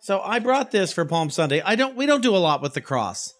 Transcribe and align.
So 0.00 0.20
I 0.20 0.38
brought 0.38 0.70
this 0.70 0.92
for 0.92 1.04
Palm 1.04 1.30
Sunday. 1.30 1.60
I 1.60 1.76
don't. 1.76 1.94
We 1.94 2.06
don't 2.06 2.22
do 2.22 2.34
a 2.34 2.38
lot 2.38 2.62
with 2.62 2.74
the 2.74 2.80
cross. 2.80 3.34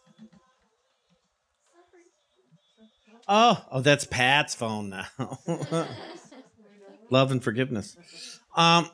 Oh, 3.26 3.64
oh, 3.70 3.80
that's 3.80 4.04
Pat's 4.04 4.54
phone 4.54 4.90
now. 4.90 5.06
Love 7.10 7.30
and 7.30 7.42
forgiveness. 7.42 7.96
Um, 8.56 8.90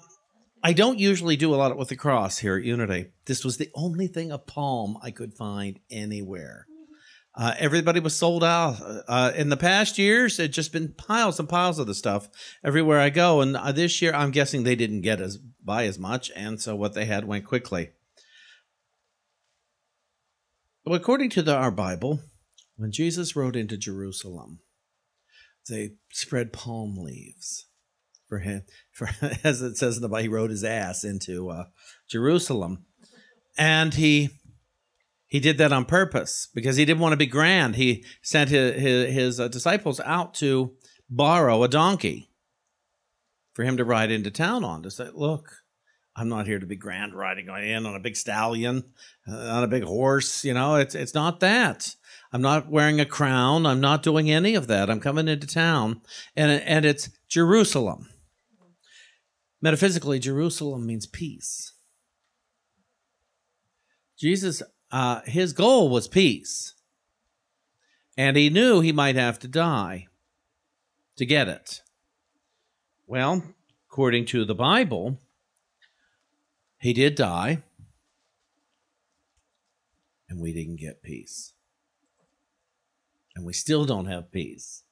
I 0.63 0.75
don't 0.75 0.99
usually 0.99 1.37
do 1.37 1.55
a 1.55 1.57
lot 1.57 1.77
with 1.77 1.89
the 1.89 1.97
cross 1.97 2.39
here 2.39 2.57
at 2.57 2.65
Unity. 2.65 3.07
This 3.25 3.45
was 3.45 3.57
the 3.57 3.71
only 3.75 4.09
thing 4.09 4.31
a 4.31 4.39
palm 4.39 4.99
I 5.03 5.11
could 5.11 5.35
find 5.35 5.81
anywhere. 5.91 6.67
Uh, 7.35 7.55
everybody 7.59 8.01
was 8.01 8.17
sold 8.17 8.43
out. 8.43 8.77
Uh, 9.09 9.33
in 9.37 9.49
the 9.49 9.57
past 9.57 9.99
years, 9.99 10.39
it 10.39 10.49
just 10.49 10.73
been 10.73 10.95
piles 10.97 11.39
and 11.39 11.49
piles 11.49 11.79
of 11.79 11.87
the 11.87 11.95
stuff 11.95 12.29
everywhere 12.65 12.99
I 12.99 13.11
go. 13.11 13.43
And 13.43 13.57
uh, 13.57 13.73
this 13.73 14.01
year, 14.01 14.15
I'm 14.15 14.31
guessing 14.31 14.63
they 14.63 14.77
didn't 14.77 15.03
get 15.03 15.21
as 15.21 15.39
buy 15.67 15.85
as 15.85 15.99
much, 15.99 16.31
and 16.35 16.61
so 16.61 16.75
what 16.75 16.95
they 16.95 17.05
had 17.05 17.27
went 17.27 17.45
quickly. 17.45 17.91
But 20.85 20.95
according 20.95 21.31
to 21.31 21.43
the, 21.43 21.55
our 21.55 21.73
Bible, 21.73 22.21
when 22.77 22.93
Jesus 22.93 23.35
rode 23.35 23.57
into 23.57 23.77
Jerusalem, 23.77 24.61
they 25.69 25.95
spread 26.13 26.53
palm 26.53 26.97
leaves 26.97 27.67
for 28.29 28.39
him. 28.39 28.63
For 28.93 29.09
as 29.45 29.61
it 29.63 29.77
says 29.77 29.97
in 29.97 30.03
the 30.03 30.09
Bible, 30.09 30.23
he 30.23 30.29
rode 30.29 30.51
his 30.51 30.65
ass 30.65 31.03
into 31.03 31.51
uh, 31.51 31.65
Jerusalem, 32.09 32.85
and 33.59 33.95
he 33.95 34.31
he 35.27 35.41
did 35.41 35.59
that 35.59 35.73
on 35.73 35.85
purpose 35.85 36.49
because 36.55 36.77
he 36.77 36.85
didn't 36.85 37.01
want 37.01 37.13
to 37.13 37.17
be 37.17 37.27
grand. 37.27 37.75
He 37.75 38.05
sent 38.23 38.49
his, 38.49 38.81
his, 38.81 39.13
his 39.13 39.41
uh, 39.41 39.49
disciples 39.49 39.99
out 40.01 40.35
to 40.35 40.77
borrow 41.11 41.65
a 41.65 41.69
donkey 41.69 42.31
for 43.57 43.65
him 43.65 43.79
to 43.79 43.87
ride 43.87 44.11
into 44.11 44.31
town 44.31 44.65
on 44.65 44.83
to 44.83 44.91
say, 44.91 45.09
look, 45.15 45.63
I'm 46.15 46.29
not 46.29 46.47
here 46.47 46.59
to 46.59 46.67
be 46.67 46.77
grand 46.77 47.15
riding 47.15 47.47
in 47.49 47.87
on 47.87 47.95
a 47.95 48.01
big 48.01 48.15
stallion, 48.15 48.85
uh, 49.27 49.35
on 49.35 49.65
a 49.65 49.67
big 49.67 49.83
horse. 49.83 50.45
You 50.45 50.53
know, 50.53 50.75
it's, 50.75 50.95
it's 50.95 51.15
not 51.15 51.41
that. 51.41 51.97
I'm 52.35 52.43
not 52.43 52.71
wearing 52.71 53.01
a 53.01 53.07
crown. 53.07 53.65
I'm 53.65 53.81
not 53.81 54.03
doing 54.03 54.31
any 54.31 54.55
of 54.57 54.67
that. 54.67 54.91
I'm 54.91 55.01
coming 55.01 55.27
into 55.27 55.47
town 55.47 56.03
and, 56.37 56.51
and 56.51 56.85
it's 56.85 57.09
Jerusalem. 57.29 58.11
Metaphysically, 59.63 60.19
Jerusalem 60.19 60.85
means 60.85 61.07
peace. 61.07 61.73
Jesus 64.19 64.63
uh, 64.93 65.23
his 65.25 65.55
goal 65.55 65.89
was 65.89 66.09
peace. 66.09 66.75
And 68.19 68.37
he 68.37 68.51
knew 68.51 68.83
he 68.83 68.93
might 68.93 69.17
have 69.17 69.39
to 69.39 69.49
die 69.49 70.09
to 71.17 71.25
get 71.25 71.49
it. 71.49 71.81
Well, 73.09 73.45
according 73.89 74.25
to 74.27 74.45
the 74.45 74.55
Bible, 74.55 75.21
he 76.81 76.93
did 76.93 77.15
die, 77.15 77.63
and 80.29 80.41
we 80.41 80.53
didn't 80.53 80.81
get 80.81 81.05
peace. 81.05 81.53
And 83.37 83.47
we 83.47 83.53
still 83.53 83.85
don't 83.85 84.07
have 84.07 84.33
peace. 84.33 84.83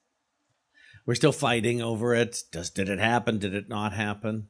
We're 1.04 1.16
still 1.16 1.32
fighting 1.32 1.82
over 1.82 2.14
it. 2.14 2.44
Does, 2.52 2.70
did 2.70 2.88
it 2.88 3.00
happen? 3.00 3.40
Did 3.40 3.52
it 3.52 3.68
not 3.68 3.92
happen? 3.92 4.46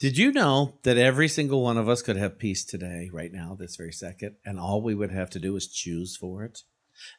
Did 0.00 0.18
you 0.18 0.32
know 0.32 0.80
that 0.82 0.98
every 0.98 1.28
single 1.28 1.62
one 1.62 1.78
of 1.78 1.88
us 1.88 2.02
could 2.02 2.16
have 2.16 2.40
peace 2.40 2.64
today, 2.64 3.08
right 3.12 3.32
now, 3.32 3.54
this 3.56 3.76
very 3.76 3.92
second, 3.92 4.34
and 4.44 4.58
all 4.58 4.82
we 4.82 4.96
would 4.96 5.12
have 5.12 5.30
to 5.30 5.38
do 5.38 5.54
is 5.54 5.68
choose 5.68 6.16
for 6.16 6.42
it? 6.42 6.62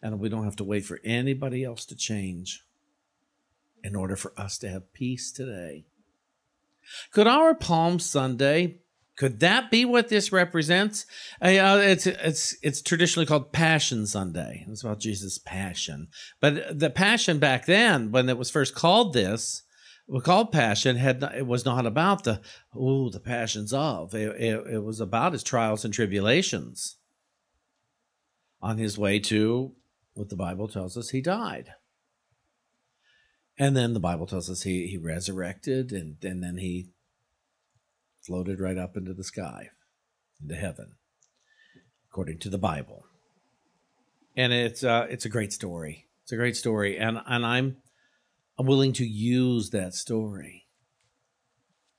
And 0.02 0.20
we 0.20 0.28
don't 0.28 0.44
have 0.44 0.58
to 0.58 0.66
wait 0.66 0.84
for 0.84 1.00
anybody 1.06 1.64
else 1.64 1.86
to 1.86 1.96
change 1.96 2.65
in 3.86 3.96
order 3.96 4.16
for 4.16 4.34
us 4.36 4.58
to 4.58 4.70
have 4.70 4.92
peace 4.94 5.32
today. 5.32 5.86
Could 7.12 7.28
our 7.28 7.54
Palm 7.54 8.00
Sunday 8.00 8.80
could 9.18 9.40
that 9.40 9.72
be 9.72 9.86
what 9.86 10.10
this 10.10 10.34
represents? 10.34 11.06
Uh, 11.42 11.80
it's 11.82 12.06
it's 12.06 12.58
it's 12.62 12.82
traditionally 12.82 13.26
called 13.26 13.54
Passion 13.54 14.06
Sunday. 14.06 14.66
It's 14.68 14.84
about 14.84 15.00
Jesus' 15.00 15.38
passion, 15.38 16.10
but 16.42 16.78
the 16.78 16.90
passion 16.90 17.40
back 17.40 17.66
then, 17.66 18.12
when 18.12 18.28
it 18.28 18.38
was 18.38 18.52
first 18.52 18.76
called 18.76 19.14
this, 19.14 19.64
well, 20.08 20.20
called 20.20 20.52
passion 20.52 20.98
had 20.98 21.24
it 21.36 21.48
was 21.48 21.64
not 21.64 21.86
about 21.86 22.26
the 22.26 22.42
oh 22.76 23.10
the 23.10 23.22
passions 23.22 23.72
of 23.72 24.14
it, 24.14 24.36
it, 24.40 24.68
it, 24.74 24.84
was 24.84 25.00
about 25.00 25.32
his 25.32 25.44
trials 25.44 25.86
and 25.86 25.94
tribulations 25.94 26.98
on 28.62 28.78
his 28.78 28.98
way 28.98 29.20
to 29.20 29.74
what 30.14 30.30
the 30.30 30.36
bible 30.36 30.68
tells 30.68 30.96
us 30.96 31.10
he 31.10 31.22
died 31.22 31.72
and 33.58 33.76
then 33.76 33.94
the 33.94 34.00
bible 34.00 34.26
tells 34.26 34.50
us 34.50 34.64
he, 34.64 34.88
he 34.88 34.98
resurrected 34.98 35.92
and, 35.92 36.18
and 36.24 36.44
then 36.44 36.58
he 36.58 36.90
floated 38.26 38.60
right 38.60 38.78
up 38.78 38.98
into 38.98 39.14
the 39.14 39.24
sky 39.24 39.70
into 40.42 40.56
heaven 40.56 40.94
according 42.16 42.40
to 42.40 42.50
the 42.50 42.58
bible. 42.58 43.04
And 44.38 44.54
it's 44.54 44.86
uh, 44.86 45.06
it's 45.10 45.26
a 45.26 45.30
great 45.30 45.52
story. 45.52 46.08
It's 46.24 46.32
a 46.32 46.38
great 46.38 46.56
story. 46.56 46.98
And 46.98 47.20
and 47.28 47.46
i'm 47.46 47.76
I'm 48.58 48.66
willing 48.66 48.94
to 48.94 49.06
use 49.06 49.72
that 49.72 49.94
story 49.94 50.68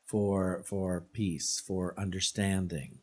for 0.07 0.63
for 0.67 1.05
peace, 1.13 1.63
for 1.67 1.95
understanding. 2.01 3.01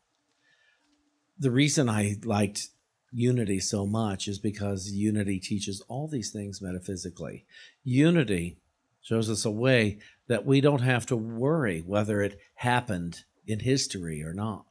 The 1.37 1.51
reason 1.51 1.87
I 1.87 2.15
liked 2.23 2.69
unity 3.13 3.59
so 3.59 3.85
much 3.85 4.27
is 4.27 4.39
because 4.39 4.91
unity 4.91 5.39
teaches 5.39 5.81
all 5.87 6.07
these 6.07 6.31
things 6.31 6.61
metaphysically. 6.61 7.45
Unity 7.83 8.57
shows 9.01 9.29
us 9.29 9.45
a 9.45 9.51
way 9.51 9.99
that 10.27 10.45
we 10.45 10.61
don't 10.61 10.81
have 10.81 11.05
to 11.05 11.15
worry 11.15 11.81
whether 11.85 12.21
it 12.21 12.39
happened 12.55 13.23
in 13.45 13.59
history 13.59 14.23
or 14.23 14.33
not. 14.33 14.65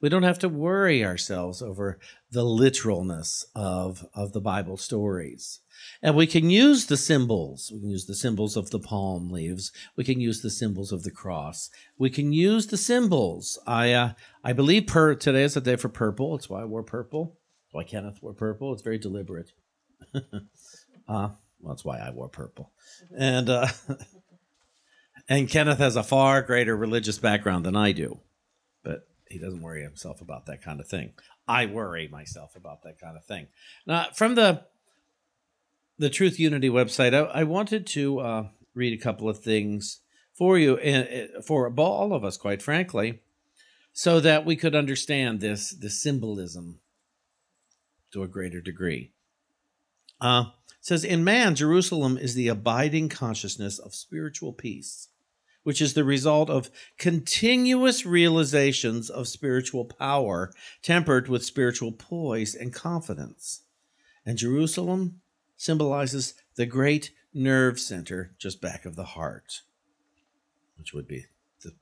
We 0.00 0.08
don't 0.08 0.22
have 0.22 0.38
to 0.40 0.48
worry 0.48 1.04
ourselves 1.04 1.60
over 1.60 1.98
the 2.30 2.44
literalness 2.44 3.46
of, 3.54 4.06
of 4.14 4.32
the 4.32 4.40
Bible 4.40 4.76
stories. 4.76 5.60
And 6.02 6.14
we 6.14 6.26
can 6.26 6.50
use 6.50 6.86
the 6.86 6.96
symbols. 6.96 7.70
We 7.72 7.80
can 7.80 7.90
use 7.90 8.06
the 8.06 8.14
symbols 8.14 8.56
of 8.56 8.70
the 8.70 8.78
palm 8.78 9.30
leaves. 9.30 9.72
We 9.96 10.04
can 10.04 10.20
use 10.20 10.40
the 10.40 10.50
symbols 10.50 10.92
of 10.92 11.02
the 11.02 11.10
cross. 11.10 11.70
We 11.96 12.10
can 12.10 12.32
use 12.32 12.68
the 12.68 12.76
symbols. 12.76 13.58
I 13.66 13.92
uh, 13.92 14.12
I 14.44 14.52
believe 14.52 14.86
per 14.86 15.14
today 15.14 15.44
is 15.44 15.56
a 15.56 15.60
day 15.60 15.76
for 15.76 15.88
purple. 15.88 16.36
That's 16.36 16.50
why 16.50 16.62
I 16.62 16.64
wore 16.64 16.82
purple. 16.82 17.36
Why 17.72 17.84
Kenneth 17.84 18.22
wore 18.22 18.34
purple. 18.34 18.72
It's 18.72 18.82
very 18.82 18.98
deliberate. 18.98 19.52
uh, 20.14 20.20
well, 21.06 21.38
that's 21.66 21.84
why 21.84 21.98
I 21.98 22.10
wore 22.10 22.28
purple. 22.28 22.72
And 23.16 23.50
uh, 23.50 23.68
and 25.28 25.48
Kenneth 25.48 25.78
has 25.78 25.96
a 25.96 26.02
far 26.02 26.42
greater 26.42 26.76
religious 26.76 27.18
background 27.18 27.64
than 27.64 27.76
I 27.76 27.92
do, 27.92 28.20
but 28.82 29.08
he 29.28 29.38
doesn't 29.38 29.62
worry 29.62 29.82
himself 29.82 30.20
about 30.20 30.46
that 30.46 30.62
kind 30.62 30.80
of 30.80 30.88
thing. 30.88 31.12
I 31.46 31.66
worry 31.66 32.08
myself 32.08 32.56
about 32.56 32.82
that 32.82 33.00
kind 33.00 33.16
of 33.16 33.24
thing. 33.24 33.48
Now, 33.86 34.06
from 34.14 34.34
the 34.34 34.64
the 35.98 36.10
Truth 36.10 36.38
Unity 36.38 36.70
website, 36.70 37.12
I, 37.12 37.40
I 37.40 37.44
wanted 37.44 37.86
to 37.88 38.20
uh, 38.20 38.48
read 38.74 38.98
a 38.98 39.02
couple 39.02 39.28
of 39.28 39.40
things 39.40 40.00
for 40.32 40.56
you 40.56 40.76
and 40.78 41.44
for 41.44 41.72
all 41.76 42.14
of 42.14 42.24
us, 42.24 42.36
quite 42.36 42.62
frankly, 42.62 43.20
so 43.92 44.20
that 44.20 44.46
we 44.46 44.54
could 44.54 44.76
understand 44.76 45.40
this 45.40 45.70
the 45.70 45.90
symbolism 45.90 46.78
to 48.12 48.22
a 48.22 48.28
greater 48.28 48.60
degree. 48.60 49.12
Uh, 50.20 50.46
says 50.80 51.04
in 51.04 51.24
man, 51.24 51.54
Jerusalem 51.54 52.16
is 52.16 52.34
the 52.34 52.48
abiding 52.48 53.08
consciousness 53.08 53.78
of 53.78 53.94
spiritual 53.94 54.52
peace, 54.52 55.08
which 55.62 55.82
is 55.82 55.94
the 55.94 56.04
result 56.04 56.48
of 56.50 56.70
continuous 56.98 58.06
realizations 58.06 59.10
of 59.10 59.28
spiritual 59.28 59.84
power, 59.84 60.52
tempered 60.82 61.28
with 61.28 61.44
spiritual 61.44 61.92
poise 61.92 62.54
and 62.54 62.72
confidence. 62.72 63.62
And 64.24 64.38
Jerusalem 64.38 65.20
symbolizes 65.56 66.34
the 66.56 66.66
great 66.66 67.12
nerve 67.34 67.78
center 67.78 68.34
just 68.38 68.60
back 68.60 68.84
of 68.84 68.96
the 68.96 69.04
heart, 69.04 69.62
which 70.76 70.92
would 70.92 71.06
be 71.06 71.26
the 71.62 71.72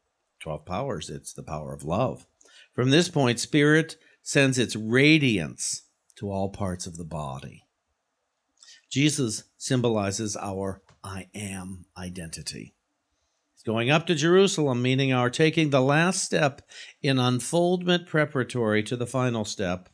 12 0.40 0.64
powers. 0.64 1.10
It's 1.10 1.32
the 1.32 1.42
power 1.42 1.72
of 1.72 1.84
love. 1.84 2.26
From 2.74 2.90
this 2.90 3.08
point, 3.08 3.40
spirit 3.40 3.96
sends 4.22 4.58
its 4.58 4.76
radiance 4.76 5.82
to 6.16 6.30
all 6.30 6.48
parts 6.48 6.86
of 6.86 6.96
the 6.96 7.04
body. 7.04 7.64
Jesus 8.90 9.44
symbolizes 9.56 10.36
our 10.36 10.82
I 11.02 11.28
am 11.34 11.86
identity. 11.96 12.74
He's 13.54 13.62
going 13.62 13.90
up 13.90 14.06
to 14.06 14.14
Jerusalem, 14.14 14.82
meaning 14.82 15.12
our 15.12 15.30
taking 15.30 15.70
the 15.70 15.80
last 15.80 16.24
step 16.24 16.62
in 17.02 17.18
unfoldment 17.18 18.06
preparatory 18.06 18.82
to 18.84 18.96
the 18.96 19.06
final 19.06 19.44
step, 19.44 19.88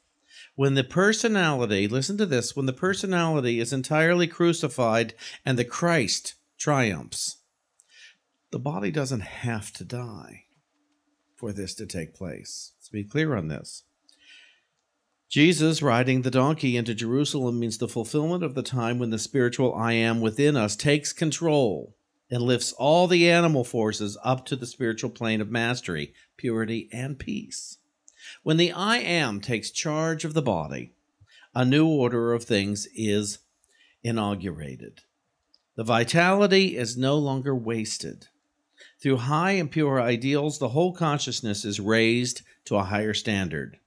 when 0.55 0.75
the 0.75 0.85
personality, 0.85 1.89
listen 1.89 2.17
to 2.19 2.27
this, 2.27 2.57
when 2.57 2.67
the 2.67 2.73
personality 2.73 3.61
is 3.61 3.73
entirely 3.73 4.27
crucified 4.27 5.15
and 5.45 5.59
the 5.59 5.65
Christ 5.65 6.35
triumphs, 6.59 7.39
the 8.51 8.59
body 8.59 8.91
doesn't 8.91 9.23
have 9.23 9.73
to 9.73 9.85
die 9.85 10.45
for 11.37 11.53
this 11.53 11.75
to 11.75 11.87
take 11.87 12.15
place. 12.15 12.73
Let's 12.79 12.89
be 12.91 13.05
clear 13.05 13.35
on 13.35 13.49
this. 13.49 13.85
Jesus 15.33 15.81
riding 15.81 16.21
the 16.21 16.31
donkey 16.31 16.77
into 16.77 16.95
Jerusalem 16.95 17.59
means 17.59 17.79
the 17.79 17.89
fulfillment 17.89 18.45
of 18.45 18.55
the 18.55 18.63
time 18.63 18.99
when 18.99 19.09
the 19.09 19.19
spiritual 19.19 19.75
I 19.75 19.95
am 19.95 20.21
within 20.21 20.59
us 20.59 20.77
takes 20.77 21.15
control 21.15 21.97
and 22.31 22.43
lifts 22.43 22.75
all 22.75 23.07
the 23.07 23.31
animal 23.31 23.65
forces 23.65 24.19
up 24.23 24.45
to 24.45 24.57
the 24.57 24.67
spiritual 24.67 25.09
plane 25.09 25.41
of 25.41 25.51
mastery, 25.51 26.13
purity, 26.37 26.91
and 26.93 27.19
peace. 27.19 27.79
When 28.43 28.59
the 28.59 28.73
I 28.73 28.99
am 28.99 29.41
takes 29.41 29.71
charge 29.71 30.27
of 30.27 30.35
the 30.35 30.43
body, 30.43 30.93
a 31.55 31.65
new 31.65 31.87
order 31.89 32.35
of 32.35 32.45
things 32.45 32.87
is 32.95 33.39
inaugurated. 34.03 35.01
The 35.77 35.85
vitality 35.85 36.77
is 36.77 36.99
no 36.99 37.17
longer 37.17 37.57
wasted. 37.57 38.27
Through 39.01 39.17
high 39.17 39.53
and 39.53 39.71
pure 39.71 39.99
ideals, 39.99 40.59
the 40.59 40.69
whole 40.69 40.93
consciousness 40.93 41.65
is 41.65 41.81
raised 41.81 42.43
to 42.67 42.77
a 42.77 42.85
higher 42.85 43.15
standard. 43.15 43.79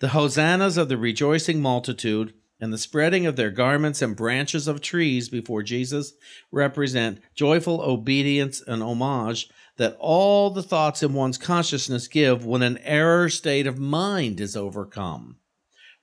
The 0.00 0.08
hosannas 0.08 0.76
of 0.76 0.88
the 0.88 0.96
rejoicing 0.96 1.60
multitude 1.60 2.34
and 2.60 2.72
the 2.72 2.78
spreading 2.78 3.26
of 3.26 3.36
their 3.36 3.50
garments 3.50 4.00
and 4.00 4.16
branches 4.16 4.66
of 4.66 4.80
trees 4.80 5.28
before 5.28 5.62
Jesus 5.62 6.14
represent 6.50 7.20
joyful 7.34 7.80
obedience 7.82 8.62
and 8.66 8.82
homage 8.82 9.48
that 9.76 9.96
all 10.00 10.50
the 10.50 10.62
thoughts 10.62 11.02
in 11.02 11.12
one's 11.12 11.36
consciousness 11.36 12.08
give 12.08 12.46
when 12.46 12.62
an 12.62 12.78
error 12.78 13.28
state 13.28 13.66
of 13.66 13.78
mind 13.78 14.40
is 14.40 14.56
overcome. 14.56 15.36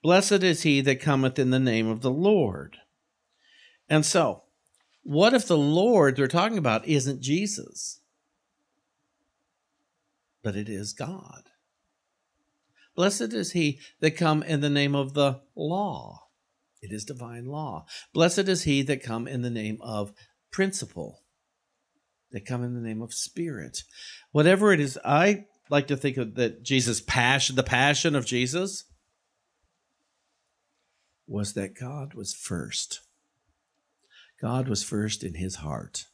Blessed 0.02 0.42
is 0.44 0.62
he 0.62 0.80
that 0.82 1.00
cometh 1.00 1.38
in 1.38 1.50
the 1.50 1.58
name 1.58 1.88
of 1.88 2.02
the 2.02 2.10
Lord. 2.10 2.76
And 3.88 4.06
so, 4.06 4.42
what 5.02 5.34
if 5.34 5.46
the 5.46 5.58
Lord 5.58 6.16
they're 6.16 6.28
talking 6.28 6.58
about 6.58 6.86
isn't 6.86 7.20
Jesus, 7.20 8.00
but 10.42 10.56
it 10.56 10.68
is 10.68 10.92
God? 10.92 11.50
Blessed 12.94 13.32
is 13.32 13.52
he 13.52 13.80
that 14.00 14.12
come 14.12 14.42
in 14.42 14.60
the 14.60 14.70
name 14.70 14.94
of 14.94 15.14
the 15.14 15.40
law. 15.56 16.28
It 16.80 16.92
is 16.92 17.04
divine 17.04 17.46
law. 17.46 17.86
Blessed 18.12 18.48
is 18.48 18.64
he 18.64 18.82
that 18.82 19.02
come 19.02 19.26
in 19.26 19.42
the 19.42 19.50
name 19.50 19.78
of 19.80 20.12
principle. 20.52 21.22
They 22.30 22.40
come 22.40 22.62
in 22.62 22.74
the 22.74 22.86
name 22.86 23.00
of 23.02 23.14
spirit. 23.14 23.82
Whatever 24.32 24.72
it 24.72 24.80
is, 24.80 24.98
I 25.04 25.46
like 25.70 25.86
to 25.88 25.96
think 25.96 26.16
of 26.16 26.34
that 26.34 26.62
Jesus' 26.62 27.00
passion, 27.00 27.56
the 27.56 27.62
passion 27.62 28.14
of 28.14 28.26
Jesus, 28.26 28.84
was 31.26 31.54
that 31.54 31.78
God 31.78 32.14
was 32.14 32.34
first. 32.34 33.00
God 34.40 34.68
was 34.68 34.82
first 34.82 35.24
in 35.24 35.34
his 35.34 35.56
heart. 35.56 36.04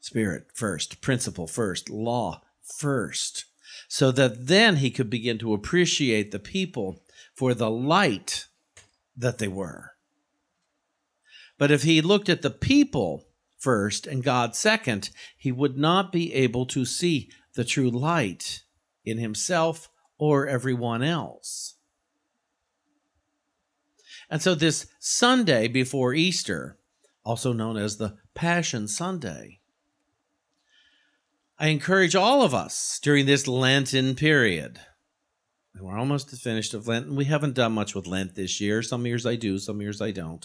Spirit 0.00 0.48
first, 0.52 1.00
principle 1.00 1.46
first, 1.46 1.88
law 1.88 2.42
first 2.60 3.46
so 3.88 4.10
that 4.12 4.46
then 4.46 4.76
he 4.76 4.90
could 4.90 5.10
begin 5.10 5.38
to 5.38 5.54
appreciate 5.54 6.30
the 6.30 6.38
people 6.38 7.02
for 7.34 7.54
the 7.54 7.70
light 7.70 8.46
that 9.16 9.38
they 9.38 9.48
were. 9.48 9.92
But 11.58 11.70
if 11.70 11.82
he 11.82 12.00
looked 12.00 12.28
at 12.28 12.42
the 12.42 12.50
people 12.50 13.28
first 13.58 14.06
and 14.06 14.24
God 14.24 14.56
second, 14.56 15.10
he 15.36 15.52
would 15.52 15.78
not 15.78 16.10
be 16.10 16.34
able 16.34 16.66
to 16.66 16.84
see 16.84 17.30
the 17.54 17.64
true 17.64 17.90
light 17.90 18.62
in 19.04 19.18
himself 19.18 19.88
or 20.18 20.46
everyone 20.46 21.02
else. 21.02 21.76
And 24.30 24.40
so, 24.40 24.54
this 24.54 24.86
Sunday 24.98 25.68
before 25.68 26.14
Easter, 26.14 26.78
also 27.24 27.52
known 27.52 27.76
as 27.76 27.96
the 27.96 28.16
Passion 28.34 28.88
Sunday, 28.88 29.60
I 31.62 31.68
encourage 31.68 32.16
all 32.16 32.42
of 32.42 32.54
us 32.54 32.98
during 33.00 33.26
this 33.26 33.46
Lenten 33.46 34.16
period. 34.16 34.80
We're 35.80 35.96
almost 35.96 36.28
finished 36.30 36.74
of 36.74 36.88
Lent, 36.88 37.06
and 37.06 37.16
we 37.16 37.26
haven't 37.26 37.54
done 37.54 37.70
much 37.70 37.94
with 37.94 38.08
Lent 38.08 38.34
this 38.34 38.60
year. 38.60 38.82
Some 38.82 39.06
years 39.06 39.24
I 39.24 39.36
do, 39.36 39.60
some 39.60 39.80
years 39.80 40.02
I 40.02 40.10
don't. 40.10 40.44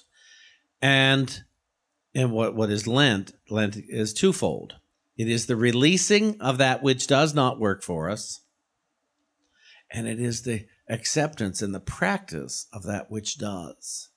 And 0.80 1.44
and 2.14 2.32
what, 2.32 2.54
what 2.54 2.70
is 2.70 2.86
Lent? 2.86 3.32
Lent 3.50 3.78
is 3.90 4.14
twofold. 4.14 4.76
It 5.18 5.28
is 5.28 5.48
the 5.48 5.56
releasing 5.56 6.40
of 6.40 6.60
that 6.60 6.84
which 6.84 7.08
does 7.08 7.34
not 7.34 7.60
work 7.60 7.82
for 7.82 8.12
us, 8.12 8.42
and 9.90 10.08
it 10.08 10.20
is 10.20 10.44
the 10.44 10.68
acceptance 10.88 11.64
and 11.64 11.74
the 11.74 11.80
practice 11.80 12.68
of 12.72 12.84
that 12.84 13.10
which 13.10 13.40
does. 13.40 14.10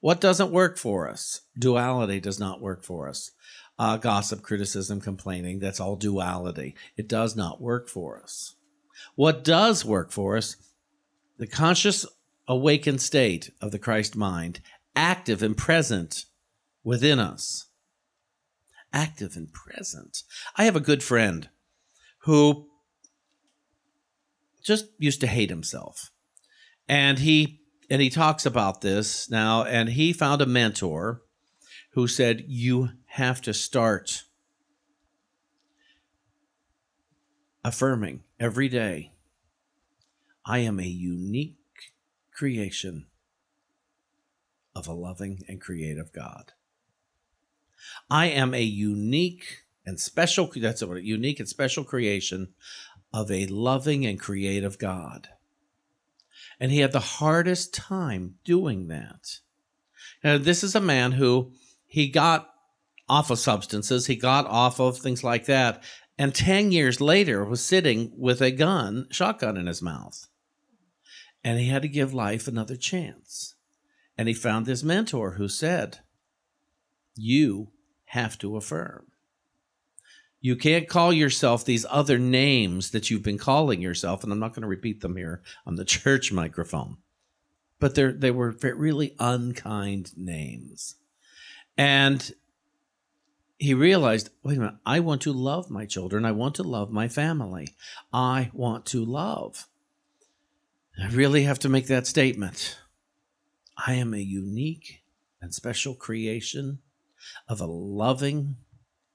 What 0.00 0.22
doesn't 0.22 0.50
work 0.50 0.78
for 0.78 1.10
us? 1.10 1.42
Duality 1.58 2.20
does 2.20 2.40
not 2.40 2.62
work 2.62 2.84
for 2.84 3.06
us 3.06 3.32
uh, 3.78 3.96
gossip, 3.96 4.42
criticism, 4.42 5.00
complaining. 5.00 5.58
That's 5.58 5.80
all 5.80 5.96
duality. 5.96 6.74
It 6.96 7.08
does 7.08 7.36
not 7.36 7.60
work 7.60 7.88
for 7.88 8.20
us. 8.20 8.54
What 9.14 9.44
does 9.44 9.84
work 9.84 10.10
for 10.10 10.36
us? 10.36 10.56
The 11.38 11.46
conscious, 11.46 12.06
awakened 12.48 13.00
state 13.00 13.50
of 13.60 13.70
the 13.70 13.78
Christ 13.78 14.16
mind, 14.16 14.60
active 14.94 15.42
and 15.42 15.56
present 15.56 16.24
within 16.82 17.18
us. 17.18 17.66
Active 18.92 19.36
and 19.36 19.52
present. 19.52 20.22
I 20.56 20.64
have 20.64 20.76
a 20.76 20.80
good 20.80 21.02
friend 21.02 21.50
who 22.20 22.68
just 24.64 24.86
used 24.98 25.20
to 25.20 25.26
hate 25.26 25.50
himself. 25.50 26.10
And 26.88 27.18
he 27.18 27.60
and 27.88 28.02
he 28.02 28.10
talks 28.10 28.46
about 28.46 28.80
this 28.80 29.30
now 29.30 29.62
and 29.64 29.90
he 29.90 30.12
found 30.12 30.42
a 30.42 30.46
mentor 30.46 31.22
who 31.96 32.06
said 32.06 32.44
you 32.46 32.90
have 33.06 33.40
to 33.40 33.54
start 33.54 34.24
affirming 37.64 38.22
every 38.38 38.68
day 38.68 39.10
I 40.44 40.58
am 40.58 40.78
a 40.78 40.84
unique 40.84 41.56
creation 42.30 43.06
of 44.74 44.86
a 44.86 44.92
loving 44.92 45.42
and 45.48 45.58
creative 45.58 46.12
God. 46.12 46.52
I 48.10 48.26
am 48.26 48.52
a 48.52 48.62
unique 48.62 49.64
and 49.86 49.98
special 49.98 50.50
that's 50.54 50.84
what 50.84 50.98
a 50.98 51.02
unique 51.02 51.40
and 51.40 51.48
special 51.48 51.82
creation 51.82 52.52
of 53.10 53.30
a 53.30 53.46
loving 53.46 54.04
and 54.04 54.20
creative 54.20 54.78
God. 54.78 55.30
And 56.60 56.70
he 56.70 56.80
had 56.80 56.92
the 56.92 57.00
hardest 57.00 57.72
time 57.72 58.34
doing 58.44 58.88
that. 58.88 59.38
Now, 60.22 60.36
this 60.36 60.62
is 60.62 60.74
a 60.74 60.80
man 60.80 61.12
who 61.12 61.52
he 61.96 62.08
got 62.08 62.50
off 63.08 63.30
of 63.30 63.38
substances, 63.38 64.04
he 64.04 64.16
got 64.16 64.46
off 64.48 64.78
of 64.78 64.98
things 64.98 65.24
like 65.24 65.46
that, 65.46 65.82
and 66.18 66.34
10 66.34 66.70
years 66.70 67.00
later 67.00 67.42
was 67.42 67.64
sitting 67.64 68.12
with 68.18 68.42
a 68.42 68.50
gun, 68.50 69.06
shotgun 69.10 69.56
in 69.56 69.66
his 69.66 69.80
mouth. 69.80 70.28
And 71.42 71.58
he 71.58 71.68
had 71.68 71.80
to 71.80 71.88
give 71.88 72.12
life 72.12 72.46
another 72.46 72.76
chance. 72.76 73.54
And 74.18 74.28
he 74.28 74.34
found 74.34 74.66
this 74.66 74.82
mentor 74.82 75.36
who 75.36 75.48
said, 75.48 76.00
You 77.16 77.68
have 78.08 78.36
to 78.40 78.58
affirm. 78.58 79.06
You 80.38 80.54
can't 80.54 80.90
call 80.90 81.14
yourself 81.14 81.64
these 81.64 81.86
other 81.88 82.18
names 82.18 82.90
that 82.90 83.10
you've 83.10 83.22
been 83.22 83.38
calling 83.38 83.80
yourself, 83.80 84.22
and 84.22 84.30
I'm 84.30 84.38
not 84.38 84.52
going 84.52 84.64
to 84.64 84.68
repeat 84.68 85.00
them 85.00 85.16
here 85.16 85.40
on 85.64 85.76
the 85.76 85.84
church 85.86 86.30
microphone. 86.30 86.98
But 87.80 87.94
they 87.94 88.12
they 88.12 88.30
were 88.30 88.54
really 88.62 89.16
unkind 89.18 90.12
names. 90.14 90.96
And 91.78 92.32
he 93.58 93.74
realized, 93.74 94.30
wait 94.42 94.56
a 94.56 94.60
minute, 94.60 94.76
I 94.84 95.00
want 95.00 95.22
to 95.22 95.32
love 95.32 95.70
my 95.70 95.86
children. 95.86 96.24
I 96.24 96.32
want 96.32 96.54
to 96.56 96.62
love 96.62 96.90
my 96.90 97.08
family. 97.08 97.74
I 98.12 98.50
want 98.52 98.86
to 98.86 99.04
love. 99.04 99.66
I 101.02 101.08
really 101.08 101.42
have 101.44 101.58
to 101.60 101.68
make 101.68 101.86
that 101.86 102.06
statement. 102.06 102.78
I 103.86 103.94
am 103.94 104.14
a 104.14 104.18
unique 104.18 105.02
and 105.40 105.54
special 105.54 105.94
creation 105.94 106.78
of 107.48 107.60
a 107.60 107.66
loving 107.66 108.56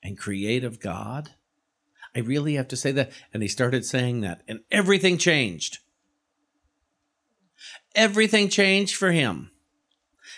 and 0.04 0.18
creative 0.18 0.80
God. 0.80 1.32
I 2.16 2.20
really 2.20 2.56
have 2.56 2.68
to 2.70 2.76
say 2.76 2.92
that. 2.92 3.12
And 3.34 3.42
he 3.42 3.50
started 3.50 3.86
saying 3.86 4.22
that, 4.22 4.42
and 4.48 4.62
everything 4.70 5.18
changed. 5.18 5.80
Everything 7.96 8.50
changed 8.50 8.96
for 8.96 9.12
him. 9.12 9.51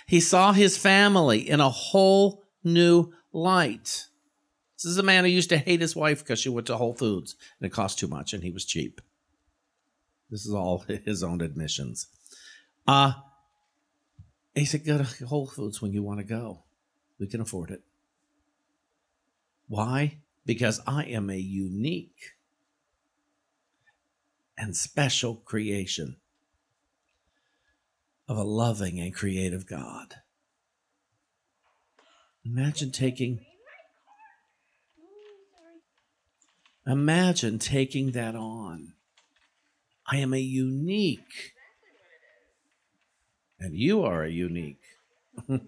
He 0.06 0.20
saw 0.20 0.54
his 0.54 0.78
family 0.78 1.48
in 1.48 1.60
a 1.60 1.70
whole 1.70 2.44
new 2.64 3.14
light. 3.32 4.08
This 4.78 4.86
is 4.86 4.98
a 4.98 5.04
man 5.04 5.24
who 5.24 5.30
used 5.30 5.50
to 5.50 5.58
hate 5.58 5.82
his 5.82 5.96
wife 5.96 6.20
because 6.20 6.40
she 6.40 6.50
went 6.50 6.68
to 6.68 6.78
Whole 6.78 6.94
Foods 6.94 7.36
and 7.60 7.68
it 7.68 7.74
cost 7.74 8.00
too 8.00 8.08
much 8.08 8.34
and 8.34 8.44
he 8.44 8.52
was 8.52 8.66
cheap. 8.66 9.02
This 10.30 10.46
is 10.46 10.54
all 10.54 10.80
his 11.06 11.24
own 11.24 11.42
admissions. 11.42 12.08
Uh, 12.88 13.14
he 14.56 14.66
said, 14.66 14.86
Go 14.86 14.98
to 14.98 15.26
Whole 15.26 15.48
Foods 15.48 15.82
when 15.82 15.94
you 15.94 16.04
want 16.04 16.20
to 16.20 16.26
go. 16.26 16.64
We 17.20 17.28
can 17.28 17.42
afford 17.42 17.72
it. 17.72 17.82
Why? 19.68 20.18
Because 20.46 20.82
I 20.86 21.06
am 21.06 21.30
a 21.30 21.38
unique 21.38 22.34
and 24.58 24.76
special 24.76 25.36
creation 25.36 26.18
of 28.28 28.38
a 28.38 28.44
loving 28.44 29.00
and 29.00 29.14
creative 29.14 29.66
God. 29.68 30.16
Imagine 32.46 32.92
taking 32.92 33.46
Imagine 36.86 37.60
taking 37.60 38.12
that 38.12 38.36
on. 38.36 38.94
I 40.06 40.18
am 40.18 40.34
a 40.34 40.40
unique. 40.40 41.54
And 43.60 43.74
you 43.74 44.04
are 44.04 44.24
a 44.24 44.30
unique. 44.30 44.82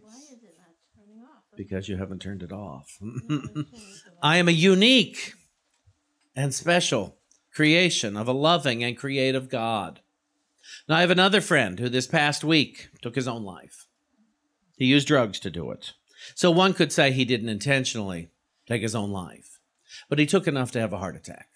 Because 1.57 1.88
you 1.88 1.95
haven't 1.95 2.21
turned 2.21 2.43
it 2.43 2.51
off. 2.51 3.00
I 4.21 4.35
am 4.35 4.50
a 4.50 4.51
unique 4.51 5.35
and 6.35 6.53
special 6.53 7.15
creation 7.53 8.17
of 8.17 8.27
a 8.27 8.33
loving 8.33 8.83
and 8.83 8.97
creative 8.97 9.47
God. 9.47 10.01
Now, 10.88 10.98
I 10.98 11.01
have 11.01 11.12
another 11.12 11.41
friend 11.41 11.79
who 11.79 11.89
this 11.89 12.07
past 12.07 12.43
week 12.43 12.89
took 13.01 13.15
his 13.15 13.27
own 13.27 13.43
life. 13.43 13.88
He 14.77 14.86
used 14.86 15.07
drugs 15.07 15.39
to 15.41 15.50
do 15.50 15.72
it. 15.72 15.93
So 16.34 16.51
one 16.51 16.74
could 16.74 16.91
say 16.91 17.12
he 17.12 17.25
didn't 17.25 17.50
intentionally 17.50 18.29
take 18.67 18.81
his 18.81 18.95
own 18.95 19.12
life, 19.12 19.60
but 20.10 20.19
he 20.19 20.25
took 20.25 20.48
enough 20.48 20.72
to 20.72 20.79
have 20.79 20.93
a 20.93 20.98
heart 20.98 21.15
attack. 21.15 21.50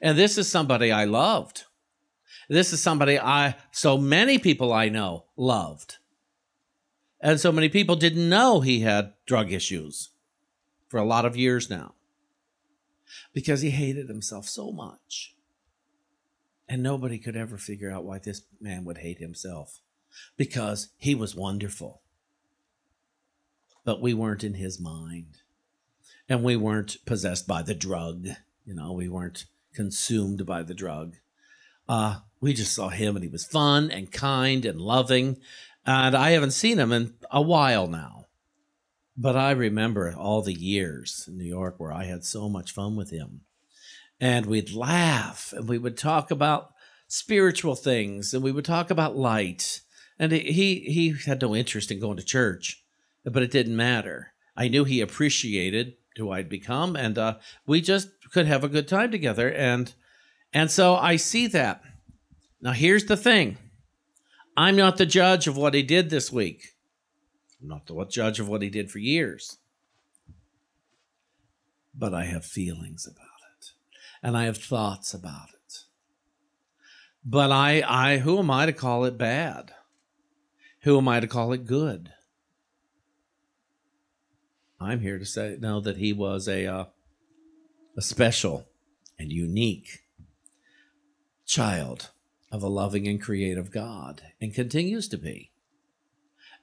And 0.00 0.18
this 0.18 0.38
is 0.38 0.48
somebody 0.48 0.90
I 0.90 1.04
loved. 1.04 1.64
This 2.48 2.72
is 2.72 2.82
somebody 2.82 3.18
I, 3.18 3.56
so 3.70 3.96
many 3.96 4.38
people 4.38 4.72
I 4.72 4.88
know 4.88 5.26
loved. 5.36 5.98
And 7.20 7.38
so 7.38 7.52
many 7.52 7.68
people 7.68 7.96
didn't 7.96 8.28
know 8.28 8.60
he 8.60 8.80
had 8.80 9.12
drug 9.26 9.52
issues 9.52 10.10
for 10.88 10.98
a 10.98 11.04
lot 11.04 11.24
of 11.24 11.36
years 11.36 11.68
now 11.68 11.94
because 13.32 13.60
he 13.60 13.70
hated 13.70 14.08
himself 14.08 14.48
so 14.48 14.72
much. 14.72 15.34
And 16.70 16.84
nobody 16.84 17.18
could 17.18 17.34
ever 17.34 17.58
figure 17.58 17.90
out 17.90 18.04
why 18.04 18.20
this 18.20 18.42
man 18.60 18.84
would 18.84 18.98
hate 18.98 19.18
himself 19.18 19.80
because 20.36 20.90
he 20.96 21.16
was 21.16 21.34
wonderful. 21.34 22.00
But 23.84 24.00
we 24.00 24.14
weren't 24.14 24.44
in 24.44 24.54
his 24.54 24.78
mind. 24.78 25.38
And 26.28 26.44
we 26.44 26.54
weren't 26.54 27.04
possessed 27.04 27.48
by 27.48 27.62
the 27.62 27.74
drug. 27.74 28.28
You 28.64 28.74
know, 28.74 28.92
we 28.92 29.08
weren't 29.08 29.46
consumed 29.74 30.46
by 30.46 30.62
the 30.62 30.72
drug. 30.72 31.16
Uh, 31.88 32.20
we 32.40 32.54
just 32.54 32.72
saw 32.72 32.88
him 32.88 33.16
and 33.16 33.24
he 33.24 33.30
was 33.30 33.44
fun 33.44 33.90
and 33.90 34.12
kind 34.12 34.64
and 34.64 34.80
loving. 34.80 35.38
And 35.84 36.14
I 36.14 36.30
haven't 36.30 36.52
seen 36.52 36.78
him 36.78 36.92
in 36.92 37.14
a 37.32 37.42
while 37.42 37.88
now. 37.88 38.26
But 39.16 39.34
I 39.34 39.50
remember 39.50 40.14
all 40.16 40.40
the 40.40 40.54
years 40.54 41.24
in 41.26 41.36
New 41.36 41.44
York 41.44 41.74
where 41.78 41.92
I 41.92 42.04
had 42.04 42.24
so 42.24 42.48
much 42.48 42.70
fun 42.70 42.94
with 42.94 43.10
him. 43.10 43.40
And 44.20 44.46
we'd 44.46 44.72
laugh 44.72 45.52
and 45.56 45.68
we 45.68 45.78
would 45.78 45.96
talk 45.96 46.30
about 46.30 46.72
spiritual 47.08 47.74
things 47.74 48.32
and 48.32 48.42
we 48.42 48.52
would 48.52 48.64
talk 48.64 48.90
about 48.90 49.16
light. 49.16 49.80
And 50.18 50.32
he 50.32 50.80
he 50.80 51.14
had 51.24 51.40
no 51.40 51.56
interest 51.56 51.90
in 51.90 51.98
going 51.98 52.18
to 52.18 52.22
church, 52.22 52.84
but 53.24 53.42
it 53.42 53.50
didn't 53.50 53.76
matter. 53.76 54.32
I 54.56 54.68
knew 54.68 54.84
he 54.84 55.00
appreciated 55.00 55.94
who 56.16 56.30
I'd 56.30 56.50
become, 56.50 56.96
and 56.96 57.16
uh, 57.16 57.36
we 57.66 57.80
just 57.80 58.10
could 58.30 58.46
have 58.46 58.62
a 58.62 58.68
good 58.68 58.86
time 58.86 59.10
together. 59.10 59.50
And 59.50 59.94
and 60.52 60.70
so 60.70 60.94
I 60.96 61.16
see 61.16 61.46
that. 61.48 61.82
Now 62.60 62.72
here's 62.72 63.06
the 63.06 63.16
thing: 63.16 63.56
I'm 64.56 64.76
not 64.76 64.98
the 64.98 65.06
judge 65.06 65.46
of 65.46 65.56
what 65.56 65.72
he 65.72 65.82
did 65.82 66.10
this 66.10 66.30
week. 66.30 66.76
I'm 67.60 67.68
not 67.68 67.86
the 67.86 68.04
judge 68.04 68.40
of 68.40 68.48
what 68.48 68.60
he 68.60 68.68
did 68.68 68.90
for 68.90 68.98
years. 68.98 69.56
But 71.94 72.12
I 72.12 72.24
have 72.24 72.44
feelings 72.44 73.06
about 73.06 73.29
and 74.22 74.36
I 74.36 74.44
have 74.44 74.58
thoughts 74.58 75.14
about 75.14 75.48
it. 75.50 75.84
But 77.24 77.52
I, 77.52 77.82
I, 77.86 78.18
who 78.18 78.38
am 78.38 78.50
I 78.50 78.66
to 78.66 78.72
call 78.72 79.04
it 79.04 79.18
bad? 79.18 79.72
Who 80.82 80.96
am 80.96 81.08
I 81.08 81.20
to 81.20 81.26
call 81.26 81.52
it 81.52 81.66
good? 81.66 82.12
I'm 84.80 85.00
here 85.00 85.18
to 85.18 85.26
say 85.26 85.58
know 85.60 85.80
that 85.80 85.98
he 85.98 86.14
was 86.14 86.48
a 86.48 86.66
uh, 86.66 86.84
a 87.96 88.02
special 88.02 88.66
and 89.18 89.30
unique 89.30 90.00
child 91.44 92.10
of 92.50 92.62
a 92.62 92.68
loving 92.68 93.06
and 93.06 93.20
creative 93.20 93.70
God 93.70 94.22
and 94.40 94.54
continues 94.54 95.06
to 95.08 95.18
be. 95.18 95.50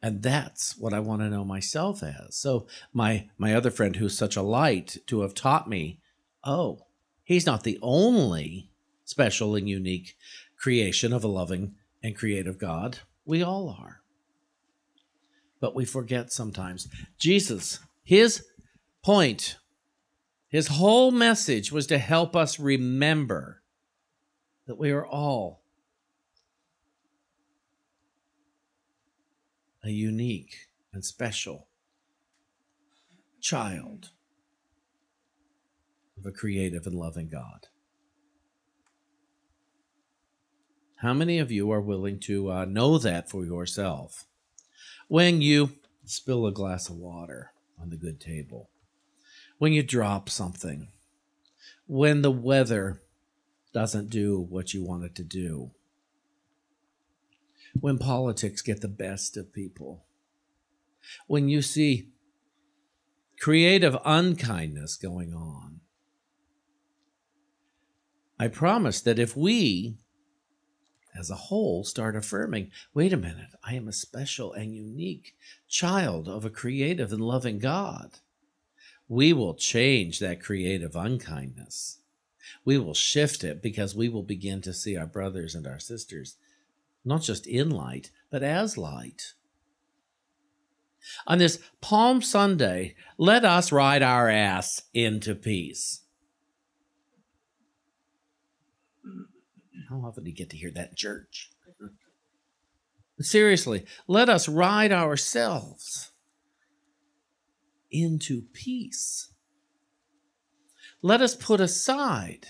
And 0.01 0.23
that's 0.23 0.77
what 0.77 0.93
I 0.93 0.99
want 0.99 1.21
to 1.21 1.29
know 1.29 1.45
myself 1.45 2.01
as. 2.01 2.35
So 2.35 2.65
my 2.91 3.29
my 3.37 3.53
other 3.53 3.69
friend 3.69 3.95
who's 3.95 4.17
such 4.17 4.35
a 4.35 4.41
light 4.41 4.97
to 5.07 5.21
have 5.21 5.35
taught 5.35 5.69
me, 5.69 5.99
oh, 6.43 6.87
he's 7.27 7.46
not 7.46 7.63
the 7.63 7.77
only 7.81 8.69
special 9.03 9.53
and 9.53 9.67
unique 9.67 10.15
creation 10.57 11.12
of 11.12 11.25
a 11.25 11.27
loving 11.27 11.75
and 12.01 12.15
creative 12.15 12.57
God. 12.57 13.00
We 13.25 13.43
all 13.43 13.69
are. 13.69 14.01
But 15.60 15.75
we 15.75 15.84
forget 15.84 16.31
sometimes. 16.31 16.88
Jesus 17.19 17.79
his 18.07 18.46
point, 19.03 19.57
his 20.48 20.69
whole 20.69 21.12
message 21.12 21.74
was 21.74 21.86
to 21.88 21.98
help 21.98 22.38
us 22.38 22.57
remember 22.57 23.62
that 24.65 24.77
we 24.77 24.91
are 24.91 25.05
all 25.05 25.62
a 29.84 29.89
unique 29.89 30.67
and 30.93 31.03
special 31.03 31.67
child 33.41 34.12
of 36.17 36.25
a 36.25 36.31
creative 36.31 36.86
and 36.86 36.95
loving 36.95 37.29
God. 37.29 37.67
How 40.97 41.13
many 41.13 41.38
of 41.38 41.51
you 41.51 41.71
are 41.71 41.81
willing 41.81 42.19
to 42.21 42.51
uh, 42.51 42.65
know 42.65 42.97
that 42.97 43.29
for 43.29 43.45
yourself 43.45 44.25
when 45.07 45.41
you 45.41 45.71
spill 46.05 46.47
a 46.47 46.51
glass 46.51 46.89
of 46.89 46.95
water? 46.95 47.51
on 47.79 47.89
the 47.89 47.97
good 47.97 48.19
table, 48.19 48.69
when 49.57 49.74
you 49.74 49.83
drop 49.83 50.29
something, 50.29 50.88
when 51.86 52.21
the 52.21 52.31
weather 52.31 53.01
doesn't 53.74 54.09
do 54.09 54.39
what 54.39 54.74
you 54.74 54.83
want 54.83 55.03
it 55.03 55.15
to 55.15 55.24
do, 55.24 55.71
when 57.79 57.97
politics 57.97 58.62
get 58.62 58.81
the 58.81 58.88
best 58.88 59.38
of 59.38 59.53
people, 59.53 60.05
when 61.27 61.47
you 61.47 61.62
see 61.62 62.09
creative 63.39 63.95
unkindness 64.03 64.95
going 64.95 65.33
on. 65.33 65.79
I 68.39 68.48
promise 68.48 69.01
that 69.01 69.20
if 69.20 69.36
we 69.36 69.98
as 71.17 71.32
a 71.32 71.36
whole 71.36 71.84
start 71.84 72.15
affirming 72.15 72.72
wait 72.94 73.12
a 73.12 73.17
minute, 73.17 73.50
I 73.63 73.74
am 73.74 73.88
a 73.88 73.94
special 73.94 74.53
and 74.53 74.75
unique 74.75 75.36
child 75.67 76.27
of 76.27 76.46
a 76.46 76.50
creative 76.50 77.12
and 77.12 77.22
loving 77.22 77.58
God. 77.58 78.20
We 79.08 79.34
will 79.34 79.56
change 79.56 80.20
that 80.20 80.44
creative 80.44 80.96
unkindness. 80.96 82.00
We 82.63 82.77
will 82.77 82.94
shift 82.94 83.44
it 83.44 83.62
because 83.62 83.96
we 83.96 84.10
will 84.10 84.24
begin 84.24 84.62
to 84.62 84.74
see 84.74 84.96
our 84.96 85.08
brothers 85.08 85.56
and 85.56 85.65
our 85.65 85.79
sisters 85.79 86.38
not 87.08 87.22
just 87.22 87.48
in 87.48 87.70
light, 87.70 88.12
but 88.29 88.44
as 88.44 88.77
light. 88.77 89.34
On 91.25 91.38
this 91.38 91.60
Palm 91.79 92.22
Sunday, 92.22 92.96
let 93.17 93.46
us 93.46 93.72
ride 93.72 94.03
our 94.03 94.29
ass 94.29 94.84
into 94.94 95.34
peace. 95.34 96.01
How 99.89 99.98
often 99.98 100.24
do 100.24 100.29
you 100.29 100.36
get 100.36 100.50
to 100.51 100.58
hear 100.58 100.72
that 100.72 100.89
in 100.89 100.96
church? 100.96 101.50
Mm-hmm. 101.70 101.94
Seriously, 103.20 103.86
let 104.08 104.29
us 104.29 104.48
ride 104.48 104.91
ourselves 104.91 106.12
into 107.89 108.44
peace. 108.53 109.32
Let 111.01 111.22
us 111.22 111.36
put 111.36 111.60
aside 111.60 112.48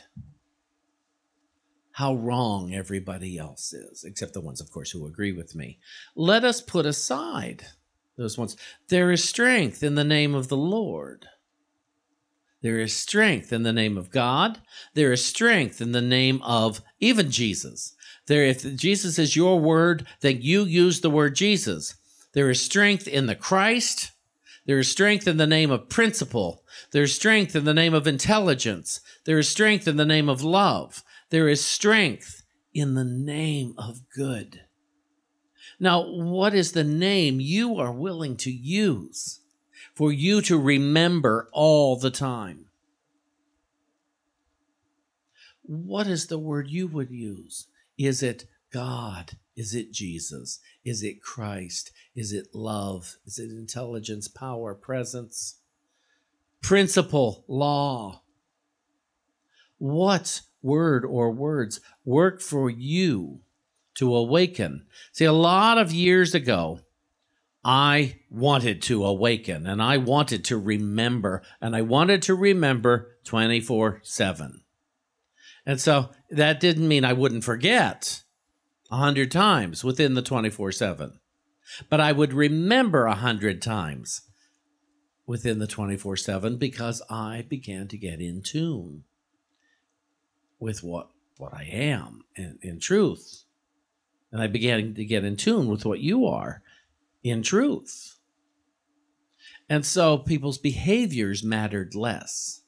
how 1.93 2.15
wrong 2.15 2.73
everybody 2.73 3.37
else 3.37 3.73
is, 3.73 4.03
except 4.03 4.33
the 4.33 4.41
ones, 4.41 4.61
of 4.61 4.69
course, 4.71 4.91
who 4.91 5.07
agree 5.07 5.31
with 5.31 5.55
me. 5.55 5.79
Let 6.15 6.43
us 6.43 6.61
put 6.61 6.85
aside 6.85 7.65
those 8.17 8.37
ones. 8.37 8.55
There 8.89 9.11
is 9.11 9.27
strength 9.27 9.83
in 9.83 9.95
the 9.95 10.03
name 10.03 10.35
of 10.35 10.47
the 10.47 10.57
Lord. 10.57 11.27
There 12.61 12.79
is 12.79 12.95
strength 12.95 13.53
in 13.53 13.63
the 13.63 13.73
name 13.73 13.97
of 13.97 14.09
God. 14.09 14.59
There 14.93 15.11
is 15.11 15.23
strength 15.23 15.79
in 15.79 15.91
the 15.91 16.01
name 16.01 16.41
of 16.43 16.81
even 16.99 17.29
Jesus. 17.29 17.93
There, 18.27 18.43
if 18.43 18.75
Jesus 18.75 19.19
is 19.19 19.35
your 19.35 19.59
word, 19.59 20.05
then 20.21 20.41
you 20.41 20.63
use 20.63 21.01
the 21.01 21.09
word 21.09 21.35
Jesus. 21.35 21.95
There 22.33 22.49
is 22.49 22.61
strength 22.61 23.07
in 23.07 23.27
the 23.27 23.35
Christ. 23.35 24.11
There 24.65 24.79
is 24.79 24.91
strength 24.91 25.27
in 25.27 25.37
the 25.37 25.47
name 25.47 25.71
of 25.71 25.87
principle. 25.87 26.63
There 26.91 27.03
is 27.03 27.15
strength 27.15 27.55
in 27.55 27.63
the 27.63 27.73
name 27.73 27.93
of 27.93 28.05
intelligence. 28.05 28.99
There 29.25 29.39
is 29.39 29.47
strength 29.47 29.87
in 29.87 29.95
the 29.95 30.05
name 30.05 30.27
of 30.27 30.43
love. 30.43 31.03
There 31.29 31.47
is 31.47 31.63
strength 31.63 32.43
in 32.73 32.95
the 32.95 33.05
name 33.05 33.75
of 33.77 34.01
good. 34.13 34.61
Now, 35.79 36.03
what 36.05 36.53
is 36.53 36.71
the 36.71 36.83
name 36.83 37.39
you 37.39 37.77
are 37.77 37.91
willing 37.91 38.35
to 38.37 38.51
use? 38.51 39.41
For 39.97 40.11
you 40.11 40.41
to 40.41 40.59
remember 40.59 41.49
all 41.51 41.95
the 41.95 42.11
time. 42.11 42.65
What 45.63 46.05
is 46.05 46.27
the 46.27 46.37
word 46.37 46.67
you 46.69 46.85
would 46.85 47.09
use? 47.09 47.65
Is 47.97 48.21
it 48.21 48.45
God? 48.71 49.37
Is 49.55 49.73
it 49.73 49.91
Jesus? 49.91 50.59
Is 50.85 51.01
it 51.01 51.23
Christ? 51.23 51.89
Is 52.15 52.31
it 52.31 52.49
love? 52.53 53.15
Is 53.25 53.39
it 53.39 53.49
intelligence, 53.49 54.27
power, 54.27 54.75
presence? 54.75 55.61
Principle, 56.61 57.43
law. 57.47 58.21
What 59.79 60.41
word 60.61 61.05
or 61.05 61.31
words 61.31 61.81
work 62.05 62.39
for 62.39 62.69
you 62.69 63.39
to 63.95 64.15
awaken? 64.15 64.85
See, 65.11 65.25
a 65.25 65.33
lot 65.33 65.79
of 65.79 65.91
years 65.91 66.35
ago, 66.35 66.81
I 67.69 68.19
wanted 68.31 68.81
to 68.83 69.03
awaken 69.03 69.67
and 69.67 69.83
I 69.83 69.97
wanted 69.97 70.45
to 70.45 70.57
remember, 70.57 71.43
and 71.59 71.75
I 71.75 71.81
wanted 71.81 72.21
to 72.23 72.33
remember 72.33 73.17
24 73.25 73.99
7. 74.03 74.63
And 75.65 75.81
so 75.81 76.11
that 76.29 76.61
didn't 76.61 76.87
mean 76.87 77.03
I 77.03 77.11
wouldn't 77.11 77.43
forget 77.43 78.23
a 78.89 78.95
hundred 78.95 79.31
times 79.31 79.83
within 79.83 80.13
the 80.13 80.21
24 80.21 80.71
7, 80.71 81.19
but 81.89 81.99
I 81.99 82.13
would 82.13 82.31
remember 82.31 83.05
a 83.05 83.15
hundred 83.15 83.61
times 83.61 84.21
within 85.25 85.59
the 85.59 85.67
24 85.67 86.15
7 86.15 86.55
because 86.55 87.01
I 87.09 87.45
began 87.49 87.89
to 87.89 87.97
get 87.97 88.21
in 88.21 88.43
tune 88.43 89.03
with 90.57 90.83
what, 90.83 91.09
what 91.37 91.53
I 91.53 91.63
am 91.65 92.23
in, 92.37 92.59
in 92.61 92.79
truth. 92.79 93.43
And 94.31 94.41
I 94.41 94.47
began 94.47 94.93
to 94.93 95.03
get 95.03 95.25
in 95.25 95.35
tune 95.35 95.67
with 95.67 95.85
what 95.85 95.99
you 95.99 96.25
are 96.25 96.61
in 97.23 97.43
truth. 97.43 98.17
And 99.69 99.85
so 99.85 100.17
people's 100.17 100.57
behaviors 100.57 101.43
mattered 101.43 101.93
less, 101.93 102.61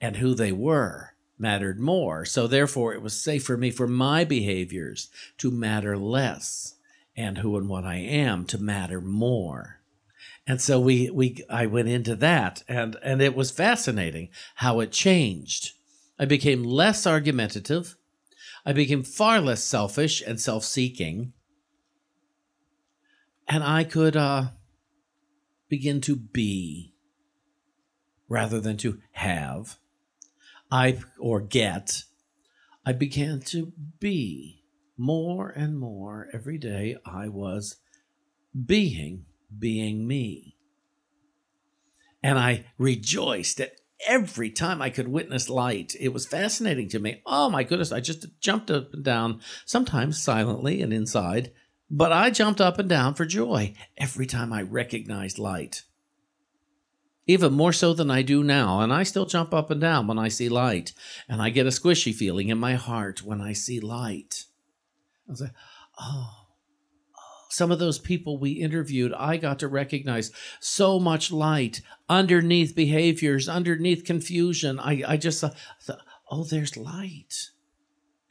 and 0.00 0.16
who 0.16 0.34
they 0.34 0.52
were 0.52 1.14
mattered 1.38 1.78
more. 1.78 2.24
So 2.24 2.46
therefore, 2.46 2.94
it 2.94 3.02
was 3.02 3.20
safe 3.20 3.44
for 3.44 3.56
me 3.56 3.70
for 3.70 3.86
my 3.86 4.24
behaviors 4.24 5.10
to 5.38 5.50
matter 5.50 5.96
less, 5.96 6.74
and 7.16 7.38
who 7.38 7.56
and 7.56 7.68
what 7.68 7.84
I 7.84 7.96
am 7.96 8.46
to 8.46 8.58
matter 8.58 9.00
more. 9.00 9.80
And 10.46 10.60
so 10.60 10.80
we 10.80 11.08
we 11.10 11.44
I 11.48 11.66
went 11.66 11.88
into 11.88 12.16
that, 12.16 12.64
and 12.66 12.96
and 13.02 13.22
it 13.22 13.36
was 13.36 13.50
fascinating 13.52 14.30
how 14.56 14.80
it 14.80 14.90
changed. 14.90 15.72
I 16.18 16.24
became 16.24 16.64
less 16.64 17.06
argumentative. 17.06 17.96
I 18.66 18.72
became 18.72 19.02
far 19.02 19.40
less 19.40 19.62
selfish 19.62 20.22
and 20.24 20.40
self-seeking 20.40 21.32
and 23.52 23.62
I 23.62 23.84
could 23.84 24.16
uh, 24.16 24.44
begin 25.68 26.00
to 26.02 26.16
be 26.16 26.94
rather 28.26 28.60
than 28.60 28.78
to 28.78 28.98
have. 29.10 29.76
I 30.70 31.00
or 31.18 31.42
get. 31.42 32.04
I 32.86 32.94
began 32.94 33.40
to 33.40 33.74
be 34.00 34.64
more 34.96 35.50
and 35.50 35.78
more 35.78 36.28
every 36.32 36.56
day. 36.56 36.96
I 37.04 37.28
was 37.28 37.76
being, 38.66 39.26
being 39.56 40.06
me. 40.06 40.56
And 42.22 42.38
I 42.38 42.64
rejoiced 42.78 43.60
at 43.60 43.72
every 44.06 44.48
time 44.48 44.80
I 44.80 44.88
could 44.88 45.08
witness 45.08 45.50
light. 45.50 45.94
It 46.00 46.14
was 46.14 46.24
fascinating 46.24 46.88
to 46.88 46.98
me. 46.98 47.20
Oh 47.26 47.50
my 47.50 47.64
goodness, 47.64 47.92
I 47.92 48.00
just 48.00 48.26
jumped 48.40 48.70
up 48.70 48.94
and 48.94 49.04
down, 49.04 49.42
sometimes 49.66 50.22
silently 50.22 50.80
and 50.80 50.90
inside, 50.90 51.52
but 51.94 52.10
I 52.10 52.30
jumped 52.30 52.60
up 52.60 52.78
and 52.78 52.88
down 52.88 53.12
for 53.12 53.26
joy 53.26 53.74
every 53.98 54.24
time 54.24 54.50
I 54.50 54.62
recognized 54.62 55.38
light. 55.38 55.82
Even 57.26 57.52
more 57.52 57.72
so 57.72 57.92
than 57.92 58.10
I 58.10 58.22
do 58.22 58.42
now, 58.42 58.80
and 58.80 58.92
I 58.92 59.02
still 59.02 59.26
jump 59.26 59.52
up 59.52 59.70
and 59.70 59.80
down 59.80 60.06
when 60.06 60.18
I 60.18 60.28
see 60.28 60.48
light, 60.48 60.94
and 61.28 61.42
I 61.42 61.50
get 61.50 61.66
a 61.66 61.68
squishy 61.68 62.14
feeling 62.14 62.48
in 62.48 62.58
my 62.58 62.74
heart 62.74 63.22
when 63.22 63.42
I 63.42 63.52
see 63.52 63.78
light. 63.78 64.46
I 65.28 65.32
was 65.32 65.42
like, 65.42 65.52
oh, 66.00 66.30
some 67.50 67.70
of 67.70 67.78
those 67.78 67.98
people 67.98 68.38
we 68.38 68.52
interviewed, 68.52 69.12
I 69.12 69.36
got 69.36 69.58
to 69.58 69.68
recognize 69.68 70.32
so 70.60 70.98
much 70.98 71.30
light 71.30 71.82
underneath 72.08 72.74
behaviors, 72.74 73.50
underneath 73.50 74.06
confusion. 74.06 74.80
I, 74.80 75.02
I 75.06 75.16
just 75.18 75.42
thought, 75.42 75.54
oh, 76.30 76.44
there's 76.44 76.78
light. 76.78 77.50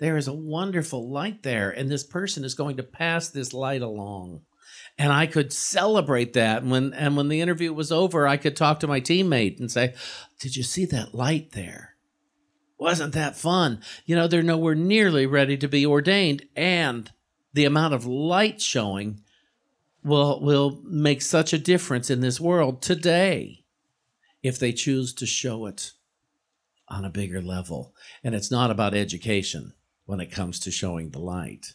There 0.02 0.18
is 0.18 0.28
a 0.28 0.34
wonderful 0.34 1.12
light 1.12 1.44
there, 1.44 1.70
and 1.70 1.88
this 1.88 2.04
person 2.04 2.44
is 2.44 2.56
going 2.56 2.78
to 2.78 2.84
pass 2.84 3.30
this 3.30 3.54
light 3.54 3.84
along. 3.84 4.42
And 4.98 5.14
I 5.14 5.28
could 5.28 5.54
celebrate 5.54 6.34
that. 6.34 6.64
And 6.64 6.72
when 6.72 6.94
and 6.96 7.16
when 7.16 7.28
the 7.28 7.40
interview 7.40 7.72
was 7.72 7.92
over, 7.92 8.28
I 8.28 8.38
could 8.38 8.56
talk 8.56 8.80
to 8.80 8.88
my 8.88 9.00
teammate 9.00 9.60
and 9.60 9.72
say, 9.72 9.94
Did 10.40 10.56
you 10.56 10.64
see 10.64 10.86
that 10.86 11.14
light 11.14 11.52
there? 11.52 11.98
Wasn't 12.80 13.14
that 13.14 13.38
fun? 13.38 13.84
You 14.08 14.16
know, 14.16 14.28
they're 14.28 14.42
nowhere 14.42 14.74
nearly 14.74 15.28
ready 15.28 15.56
to 15.58 15.68
be 15.68 15.86
ordained, 15.86 16.46
and 16.56 17.12
the 17.54 17.66
amount 17.66 17.94
of 17.94 18.08
light 18.08 18.60
showing 18.60 19.22
will 20.04 20.42
will 20.42 20.82
make 20.84 21.22
such 21.22 21.54
a 21.54 21.60
difference 21.60 22.10
in 22.10 22.22
this 22.22 22.42
world 22.42 22.82
today 22.82 23.66
if 24.42 24.58
they 24.58 24.72
choose 24.72 25.14
to 25.14 25.28
show 25.28 25.68
it 25.68 25.92
on 26.88 27.06
a 27.06 27.12
bigger 27.12 27.40
level. 27.40 27.94
And 28.24 28.34
it's 28.34 28.50
not 28.50 28.72
about 28.72 28.96
education 28.96 29.74
when 30.12 30.20
it 30.20 30.30
comes 30.30 30.60
to 30.60 30.70
showing 30.70 31.10
the 31.12 31.20
light. 31.20 31.74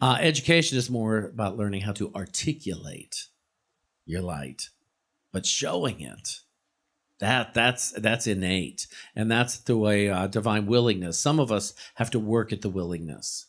Uh, 0.00 0.16
education 0.20 0.78
is 0.78 0.88
more 0.88 1.18
about 1.18 1.56
learning 1.56 1.80
how 1.80 1.90
to 1.90 2.12
articulate 2.14 3.26
your 4.04 4.22
light, 4.22 4.68
but 5.32 5.44
showing 5.44 6.00
it 6.00 6.42
that 7.18 7.52
that's 7.52 7.90
that's 7.90 8.28
innate, 8.28 8.86
and 9.16 9.28
that's 9.28 9.56
through 9.56 9.88
a 9.88 10.08
uh, 10.08 10.26
divine 10.28 10.66
willingness. 10.66 11.18
Some 11.18 11.40
of 11.40 11.50
us 11.50 11.74
have 11.96 12.12
to 12.12 12.20
work 12.20 12.52
at 12.52 12.62
the 12.62 12.70
willingness. 12.70 13.46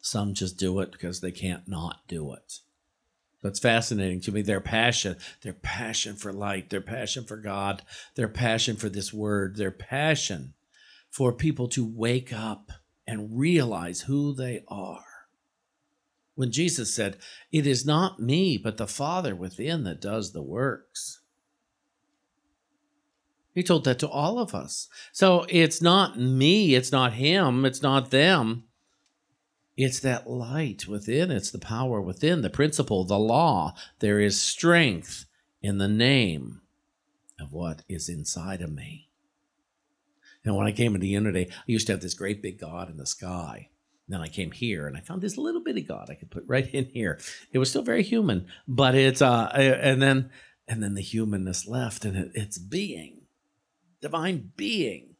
Some 0.00 0.32
just 0.32 0.56
do 0.56 0.80
it 0.80 0.92
because 0.92 1.20
they 1.20 1.30
can't 1.30 1.68
not 1.68 2.08
do 2.08 2.32
it. 2.32 2.60
That's 3.42 3.60
fascinating 3.60 4.22
to 4.22 4.32
me. 4.32 4.40
Their 4.40 4.62
passion, 4.62 5.16
their 5.42 5.52
passion 5.52 6.16
for 6.16 6.32
light, 6.32 6.70
their 6.70 6.80
passion 6.80 7.24
for 7.24 7.36
God, 7.36 7.82
their 8.14 8.28
passion 8.28 8.76
for 8.76 8.88
this 8.88 9.12
word, 9.12 9.56
their 9.56 9.70
passion 9.72 10.54
for 11.12 11.30
people 11.30 11.68
to 11.68 11.84
wake 11.84 12.32
up 12.32 12.72
and 13.06 13.38
realize 13.38 14.00
who 14.00 14.34
they 14.34 14.64
are. 14.66 15.04
When 16.34 16.50
Jesus 16.50 16.94
said, 16.94 17.18
It 17.52 17.66
is 17.66 17.84
not 17.84 18.18
me, 18.18 18.56
but 18.56 18.78
the 18.78 18.86
Father 18.86 19.36
within 19.36 19.84
that 19.84 20.00
does 20.00 20.32
the 20.32 20.42
works. 20.42 21.20
He 23.54 23.62
told 23.62 23.84
that 23.84 23.98
to 23.98 24.08
all 24.08 24.38
of 24.38 24.54
us. 24.54 24.88
So 25.12 25.44
it's 25.50 25.82
not 25.82 26.18
me, 26.18 26.74
it's 26.74 26.90
not 26.90 27.12
him, 27.12 27.66
it's 27.66 27.82
not 27.82 28.10
them. 28.10 28.64
It's 29.76 30.00
that 30.00 30.28
light 30.28 30.88
within, 30.88 31.30
it's 31.30 31.50
the 31.50 31.58
power 31.58 32.00
within, 32.00 32.40
the 32.40 32.48
principle, 32.48 33.04
the 33.04 33.18
law. 33.18 33.74
There 33.98 34.20
is 34.20 34.40
strength 34.40 35.26
in 35.60 35.76
the 35.76 35.88
name 35.88 36.62
of 37.38 37.52
what 37.52 37.82
is 37.88 38.08
inside 38.08 38.62
of 38.62 38.72
me. 38.72 39.11
And 40.44 40.56
when 40.56 40.66
I 40.66 40.72
came 40.72 40.94
into 40.94 41.06
Unity, 41.06 41.48
I 41.50 41.62
used 41.66 41.86
to 41.86 41.92
have 41.92 42.02
this 42.02 42.14
great 42.14 42.42
big 42.42 42.58
God 42.58 42.90
in 42.90 42.96
the 42.96 43.06
sky. 43.06 43.68
Then 44.08 44.20
I 44.20 44.28
came 44.28 44.50
here 44.50 44.86
and 44.86 44.96
I 44.96 45.00
found 45.00 45.22
this 45.22 45.38
little 45.38 45.62
bitty 45.62 45.82
God 45.82 46.08
I 46.10 46.14
could 46.14 46.30
put 46.30 46.44
right 46.48 46.68
in 46.74 46.86
here. 46.86 47.20
It 47.52 47.58
was 47.58 47.70
still 47.70 47.82
very 47.82 48.02
human, 48.02 48.46
but 48.66 48.94
it's 48.94 49.22
uh 49.22 49.50
and 49.54 50.02
then 50.02 50.30
and 50.68 50.82
then 50.82 50.94
the 50.94 51.02
humanness 51.02 51.66
left 51.66 52.04
and 52.04 52.16
it, 52.16 52.32
it's 52.34 52.58
being, 52.58 53.22
divine 54.00 54.52
being. 54.56 55.16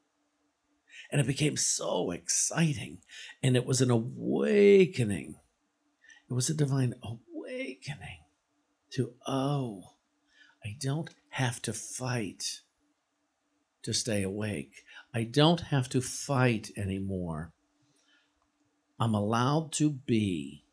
And 1.10 1.20
it 1.20 1.26
became 1.26 1.58
so 1.58 2.10
exciting. 2.10 2.98
And 3.42 3.54
it 3.54 3.66
was 3.66 3.82
an 3.82 3.90
awakening. 3.90 5.36
It 6.30 6.32
was 6.32 6.48
a 6.48 6.54
divine 6.54 6.94
awakening 7.02 8.20
to, 8.92 9.12
oh, 9.26 9.82
I 10.64 10.76
don't 10.80 11.10
have 11.30 11.60
to 11.62 11.72
fight 11.74 12.60
to 13.82 13.92
stay 13.92 14.22
awake. 14.22 14.84
I 15.14 15.24
don't 15.24 15.60
have 15.60 15.88
to 15.90 16.00
fight 16.00 16.70
anymore. 16.76 17.52
I'm 18.98 19.14
allowed 19.14 19.72
to 19.72 19.90
be, 19.90 20.64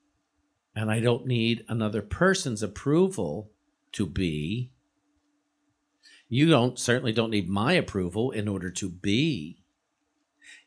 and 0.76 0.90
I 0.90 1.00
don't 1.00 1.26
need 1.26 1.66
another 1.68 2.02
person's 2.02 2.64
approval 2.64 3.52
to 3.94 4.06
be. 4.06 4.72
You 6.30 6.48
don't 6.48 6.78
certainly 6.78 7.12
don't 7.12 7.32
need 7.32 7.50
my 7.50 7.74
approval 7.74 8.32
in 8.32 8.48
order 8.48 8.70
to 8.72 8.90
be. 8.90 9.64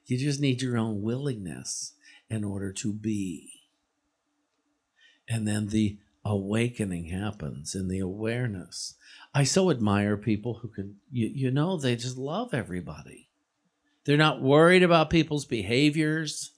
You 0.07 0.19
just 0.19 0.41
need 0.41 0.61
your 0.61 0.77
own 0.77 1.03
willingness 1.03 1.95
in 2.29 2.45
order 2.45 2.73
to 2.73 2.93
be. 2.93 3.63
And 5.29 5.47
then 5.47 5.69
the 5.69 5.99
awakening 6.25 7.07
happens 7.07 7.75
in 7.75 7.89
the 7.89 8.01
awareness. 8.01 8.97
I 9.35 9.45
so 9.45 9.71
admire 9.71 10.17
people 10.17 10.55
who 10.55 10.69
can, 10.69 10.97
you, 11.11 11.31
you 11.33 11.51
know, 11.51 11.77
they 11.77 11.97
just 11.97 12.19
love 12.19 12.53
everybody. 12.53 13.29
They're 14.05 14.17
not 14.17 14.43
worried 14.43 14.83
about 14.83 15.11
people's 15.11 15.45
behaviors. 15.45 16.53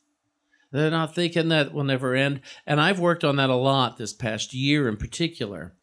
They're 0.73 0.91
not 0.91 1.15
thinking 1.15 1.49
that 1.49 1.73
will 1.73 1.85
never 1.85 2.15
end. 2.15 2.41
And 2.67 2.81
I've 2.81 2.99
worked 2.99 3.25
on 3.25 3.37
that 3.37 3.51
a 3.51 3.55
lot 3.55 3.97
this 3.97 4.13
past 4.13 4.55
year 4.55 4.89
in 4.89 4.97
particular. 4.97 5.77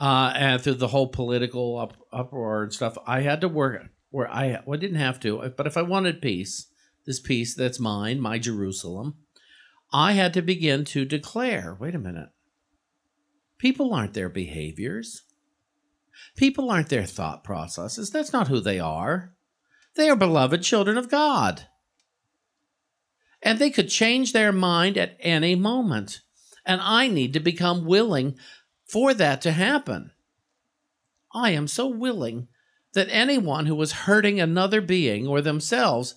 Uh, 0.00 0.32
and 0.34 0.60
through 0.60 0.74
the 0.74 0.88
whole 0.88 1.08
political 1.08 1.78
up, 1.78 1.94
uproar 2.12 2.64
and 2.64 2.72
stuff, 2.72 2.96
I 3.06 3.20
had 3.20 3.40
to 3.42 3.48
work 3.48 3.88
where 4.10 4.28
I, 4.28 4.60
well, 4.64 4.76
I 4.76 4.80
didn't 4.80 4.98
have 4.98 5.20
to, 5.20 5.52
but 5.56 5.66
if 5.66 5.76
I 5.76 5.82
wanted 5.82 6.22
peace, 6.22 6.66
this 7.06 7.20
peace 7.20 7.54
that's 7.54 7.80
mine, 7.80 8.20
my 8.20 8.38
Jerusalem, 8.38 9.14
I 9.92 10.12
had 10.12 10.34
to 10.34 10.42
begin 10.42 10.84
to 10.86 11.04
declare 11.04 11.76
wait 11.78 11.94
a 11.94 11.98
minute. 11.98 12.30
People 13.58 13.94
aren't 13.94 14.14
their 14.14 14.28
behaviors. 14.28 15.22
People 16.36 16.70
aren't 16.70 16.88
their 16.88 17.04
thought 17.04 17.44
processes. 17.44 18.10
That's 18.10 18.32
not 18.32 18.48
who 18.48 18.60
they 18.60 18.80
are. 18.80 19.34
They 19.94 20.08
are 20.08 20.16
beloved 20.16 20.62
children 20.62 20.96
of 20.96 21.10
God. 21.10 21.66
And 23.42 23.58
they 23.58 23.70
could 23.70 23.88
change 23.88 24.32
their 24.32 24.52
mind 24.52 24.96
at 24.96 25.16
any 25.20 25.54
moment. 25.54 26.20
And 26.64 26.80
I 26.80 27.08
need 27.08 27.32
to 27.32 27.40
become 27.40 27.84
willing 27.84 28.36
for 28.86 29.12
that 29.14 29.42
to 29.42 29.52
happen. 29.52 30.12
I 31.34 31.50
am 31.50 31.66
so 31.66 31.88
willing 31.88 32.48
that 32.92 33.08
anyone 33.10 33.66
who 33.66 33.74
was 33.74 33.92
hurting 33.92 34.40
another 34.40 34.80
being 34.80 35.26
or 35.26 35.40
themselves 35.40 36.14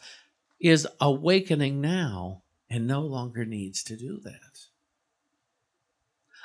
is 0.59 0.87
awakening 0.99 1.81
now 1.81 2.43
and 2.69 2.87
no 2.87 3.01
longer 3.01 3.45
needs 3.45 3.83
to 3.83 3.95
do 3.95 4.19
that. 4.23 4.67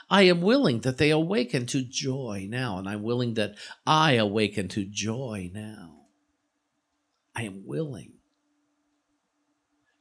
I 0.09 0.23
am 0.23 0.40
willing 0.40 0.81
that 0.81 0.99
they 0.99 1.11
awaken 1.11 1.66
to 1.66 1.83
joy 1.83 2.47
now, 2.49 2.79
and 2.79 2.88
I'm 2.88 3.03
willing 3.03 3.35
that 3.35 3.55
I 3.87 4.14
awaken 4.14 4.69
to 4.69 4.85
joy 4.85 5.51
now. 5.53 6.00
I 7.40 7.44
am 7.44 7.62
willing. 7.66 8.12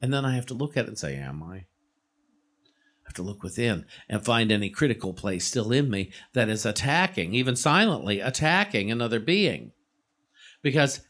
And 0.02 0.12
then 0.12 0.26
I 0.26 0.34
have 0.34 0.46
to 0.46 0.54
look 0.54 0.76
at 0.76 0.84
it 0.84 0.88
and 0.88 0.98
say, 0.98 1.16
Am 1.16 1.42
I? 1.42 1.56
I 1.56 3.06
have 3.06 3.14
to 3.14 3.22
look 3.22 3.42
within 3.42 3.86
and 4.10 4.22
find 4.22 4.52
any 4.52 4.68
critical 4.68 5.14
place 5.14 5.46
still 5.46 5.72
in 5.72 5.88
me 5.90 6.12
that 6.34 6.50
is 6.50 6.66
attacking, 6.66 7.34
even 7.34 7.56
silently 7.56 8.20
attacking 8.20 8.90
another 8.90 9.18
being. 9.18 9.72
Because 10.62 11.00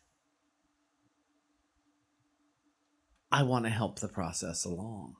I 3.33 3.43
want 3.43 3.65
to 3.65 3.71
help 3.71 3.99
the 3.99 4.09
process 4.09 4.65
along. 4.65 5.17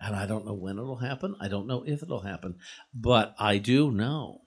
And 0.00 0.16
I 0.16 0.26
don't 0.26 0.44
know 0.44 0.54
when 0.54 0.78
it'll 0.78 0.96
happen. 0.96 1.36
I 1.40 1.46
don't 1.46 1.68
know 1.68 1.84
if 1.86 2.02
it'll 2.02 2.22
happen. 2.22 2.56
But 2.92 3.36
I 3.38 3.58
do 3.58 3.92
know 3.92 4.42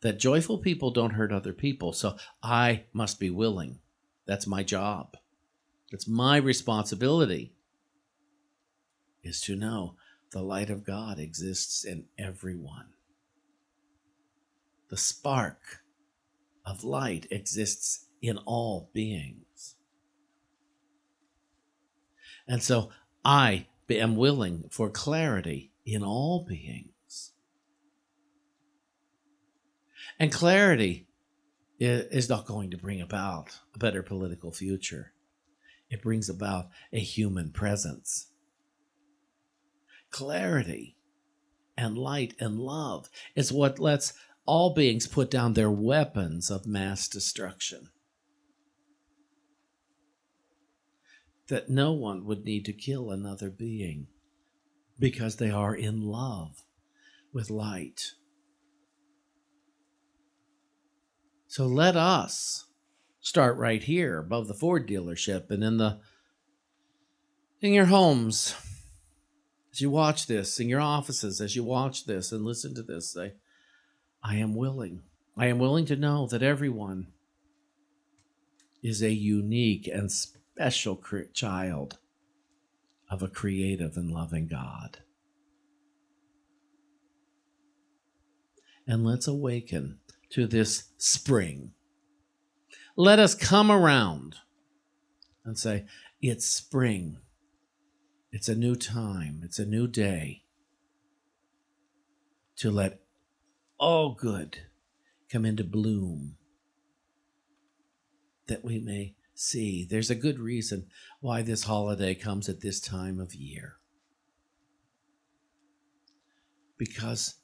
that 0.00 0.18
joyful 0.18 0.58
people 0.58 0.90
don't 0.90 1.12
hurt 1.12 1.30
other 1.30 1.52
people. 1.52 1.92
So 1.92 2.16
I 2.42 2.84
must 2.94 3.20
be 3.20 3.28
willing. 3.28 3.80
That's 4.26 4.46
my 4.46 4.62
job. 4.62 5.16
It's 5.90 6.08
my 6.08 6.36
responsibility 6.36 7.52
is 9.22 9.40
to 9.42 9.56
know 9.56 9.96
the 10.32 10.42
light 10.42 10.70
of 10.70 10.84
God 10.84 11.18
exists 11.18 11.84
in 11.84 12.06
everyone. 12.18 12.88
The 14.90 14.96
spark 14.96 15.82
of 16.66 16.84
light 16.84 17.26
exists 17.30 18.06
in 18.20 18.38
all 18.38 18.90
beings. 18.92 19.76
And 22.48 22.62
so 22.62 22.90
I 23.24 23.66
am 23.88 24.16
willing 24.16 24.68
for 24.70 24.90
clarity 24.90 25.72
in 25.84 26.02
all 26.02 26.44
beings. 26.46 27.32
And 30.18 30.32
clarity 30.32 31.06
is 31.84 32.28
not 32.28 32.46
going 32.46 32.70
to 32.70 32.76
bring 32.76 33.00
about 33.00 33.58
a 33.74 33.78
better 33.78 34.02
political 34.02 34.52
future. 34.52 35.12
It 35.90 36.02
brings 36.02 36.28
about 36.28 36.66
a 36.92 36.98
human 36.98 37.50
presence. 37.50 38.28
Clarity 40.10 40.96
and 41.76 41.98
light 41.98 42.34
and 42.38 42.58
love 42.58 43.08
is 43.34 43.52
what 43.52 43.78
lets 43.78 44.12
all 44.46 44.74
beings 44.74 45.06
put 45.06 45.30
down 45.30 45.54
their 45.54 45.70
weapons 45.70 46.50
of 46.50 46.66
mass 46.66 47.08
destruction. 47.08 47.88
that 51.48 51.68
no 51.68 51.92
one 51.92 52.24
would 52.24 52.44
need 52.44 52.64
to 52.64 52.72
kill 52.72 53.10
another 53.10 53.50
being 53.50 54.06
because 54.98 55.36
they 55.36 55.50
are 55.50 55.74
in 55.74 56.00
love 56.00 56.62
with 57.32 57.50
light. 57.50 58.12
So 61.54 61.68
let 61.68 61.94
us 61.94 62.64
start 63.20 63.56
right 63.58 63.80
here 63.80 64.18
above 64.18 64.48
the 64.48 64.54
Ford 64.54 64.88
dealership 64.88 65.52
and 65.52 65.62
in 65.62 65.76
the 65.76 66.00
in 67.60 67.72
your 67.72 67.84
homes 67.84 68.56
as 69.70 69.80
you 69.80 69.88
watch 69.88 70.26
this 70.26 70.58
in 70.58 70.68
your 70.68 70.80
offices 70.80 71.40
as 71.40 71.54
you 71.54 71.62
watch 71.62 72.06
this 72.06 72.32
and 72.32 72.44
listen 72.44 72.74
to 72.74 72.82
this 72.82 73.12
say 73.12 73.34
I 74.20 74.34
am 74.34 74.56
willing 74.56 75.02
I 75.36 75.46
am 75.46 75.60
willing 75.60 75.86
to 75.86 75.94
know 75.94 76.26
that 76.26 76.42
everyone 76.42 77.12
is 78.82 79.00
a 79.00 79.12
unique 79.12 79.86
and 79.86 80.10
special 80.10 81.00
child 81.32 81.98
of 83.08 83.22
a 83.22 83.28
creative 83.28 83.96
and 83.96 84.10
loving 84.10 84.48
God. 84.48 84.98
And 88.88 89.06
let's 89.06 89.28
awaken 89.28 90.00
to 90.30 90.46
this 90.46 90.84
spring. 90.98 91.72
Let 92.96 93.18
us 93.18 93.34
come 93.34 93.70
around 93.70 94.36
and 95.44 95.58
say, 95.58 95.86
It's 96.20 96.46
spring. 96.46 97.18
It's 98.32 98.48
a 98.48 98.54
new 98.54 98.74
time. 98.74 99.42
It's 99.44 99.58
a 99.58 99.66
new 99.66 99.86
day 99.86 100.42
to 102.56 102.70
let 102.70 103.00
all 103.78 104.14
good 104.14 104.58
come 105.30 105.44
into 105.44 105.64
bloom 105.64 106.36
that 108.46 108.64
we 108.64 108.78
may 108.78 109.14
see. 109.34 109.86
There's 109.88 110.10
a 110.10 110.14
good 110.14 110.38
reason 110.38 110.86
why 111.20 111.42
this 111.42 111.64
holiday 111.64 112.14
comes 112.14 112.48
at 112.48 112.60
this 112.60 112.80
time 112.80 113.18
of 113.18 113.34
year. 113.34 113.74
Because 116.78 117.36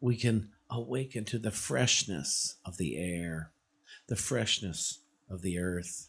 we 0.00 0.16
can 0.16 0.50
awaken 0.70 1.24
to 1.26 1.38
the 1.38 1.50
freshness 1.50 2.56
of 2.64 2.76
the 2.76 2.96
air, 2.96 3.52
the 4.08 4.16
freshness 4.16 5.00
of 5.30 5.42
the 5.42 5.58
earth, 5.58 6.08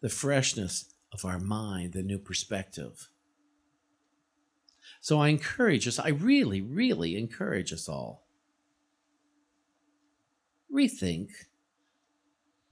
the 0.00 0.08
freshness 0.08 0.92
of 1.12 1.24
our 1.24 1.38
mind, 1.38 1.92
the 1.92 2.02
new 2.02 2.18
perspective. 2.18 3.08
So 5.00 5.20
I 5.20 5.28
encourage 5.28 5.86
us, 5.86 5.98
I 5.98 6.08
really, 6.08 6.60
really 6.60 7.16
encourage 7.16 7.72
us 7.72 7.88
all. 7.88 8.26
Rethink. 10.72 11.28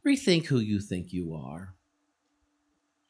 Rethink 0.07 0.47
who 0.47 0.59
you 0.59 0.81
think 0.81 1.13
you 1.13 1.35
are 1.35 1.75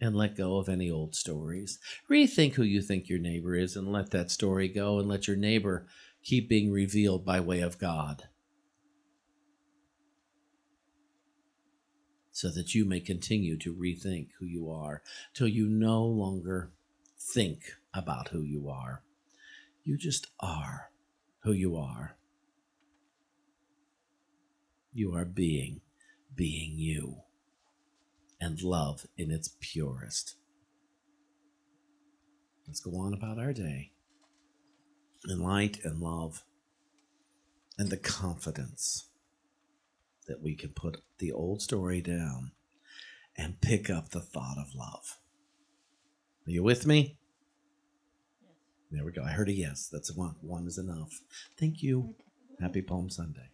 and 0.00 0.14
let 0.14 0.36
go 0.36 0.56
of 0.56 0.68
any 0.68 0.90
old 0.90 1.14
stories. 1.14 1.78
Rethink 2.10 2.54
who 2.54 2.62
you 2.62 2.82
think 2.82 3.08
your 3.08 3.18
neighbor 3.18 3.54
is 3.54 3.76
and 3.76 3.90
let 3.90 4.10
that 4.10 4.30
story 4.30 4.68
go 4.68 4.98
and 4.98 5.08
let 5.08 5.26
your 5.26 5.36
neighbor 5.36 5.86
keep 6.26 6.48
being 6.48 6.72
revealed 6.72 7.24
by 7.24 7.38
way 7.38 7.60
of 7.60 7.78
God. 7.78 8.24
So 12.32 12.50
that 12.50 12.74
you 12.74 12.84
may 12.84 12.98
continue 12.98 13.56
to 13.58 13.72
rethink 13.72 14.30
who 14.38 14.44
you 14.44 14.68
are 14.68 15.02
till 15.32 15.46
you 15.46 15.68
no 15.68 16.04
longer 16.04 16.72
think 17.18 17.76
about 17.94 18.28
who 18.28 18.42
you 18.42 18.68
are. 18.68 19.04
You 19.84 19.96
just 19.96 20.26
are 20.40 20.90
who 21.44 21.52
you 21.52 21.76
are. 21.76 22.16
You 24.92 25.14
are 25.14 25.24
being, 25.24 25.80
being 26.34 26.72
you 26.74 27.18
and 28.40 28.60
love 28.60 29.06
in 29.16 29.30
its 29.30 29.54
purest. 29.60 30.34
Let's 32.66 32.80
go 32.80 32.96
on 32.96 33.14
about 33.14 33.38
our 33.38 33.52
day 33.52 33.92
in 35.28 35.40
light 35.40 35.78
and 35.84 36.00
love 36.00 36.44
and 37.78 37.90
the 37.90 37.96
confidence 37.96 39.08
that 40.26 40.42
we 40.42 40.54
can 40.54 40.70
put 40.70 40.98
the 41.18 41.32
old 41.32 41.62
story 41.62 42.00
down 42.00 42.52
and 43.36 43.60
pick 43.60 43.90
up 43.90 44.10
the 44.10 44.20
thought 44.20 44.58
of 44.58 44.74
love. 44.74 45.18
Are 46.46 46.50
you 46.50 46.62
with 46.62 46.86
me? 46.86 47.18
There 48.90 49.04
we 49.04 49.12
go. 49.12 49.22
I 49.22 49.30
heard 49.30 49.48
a 49.48 49.52
yes. 49.52 49.88
That's 49.92 50.14
one. 50.14 50.36
One 50.40 50.66
is 50.66 50.78
enough. 50.78 51.20
Thank 51.58 51.82
you. 51.82 52.14
Happy 52.60 52.82
Palm 52.82 53.10
Sunday. 53.10 53.50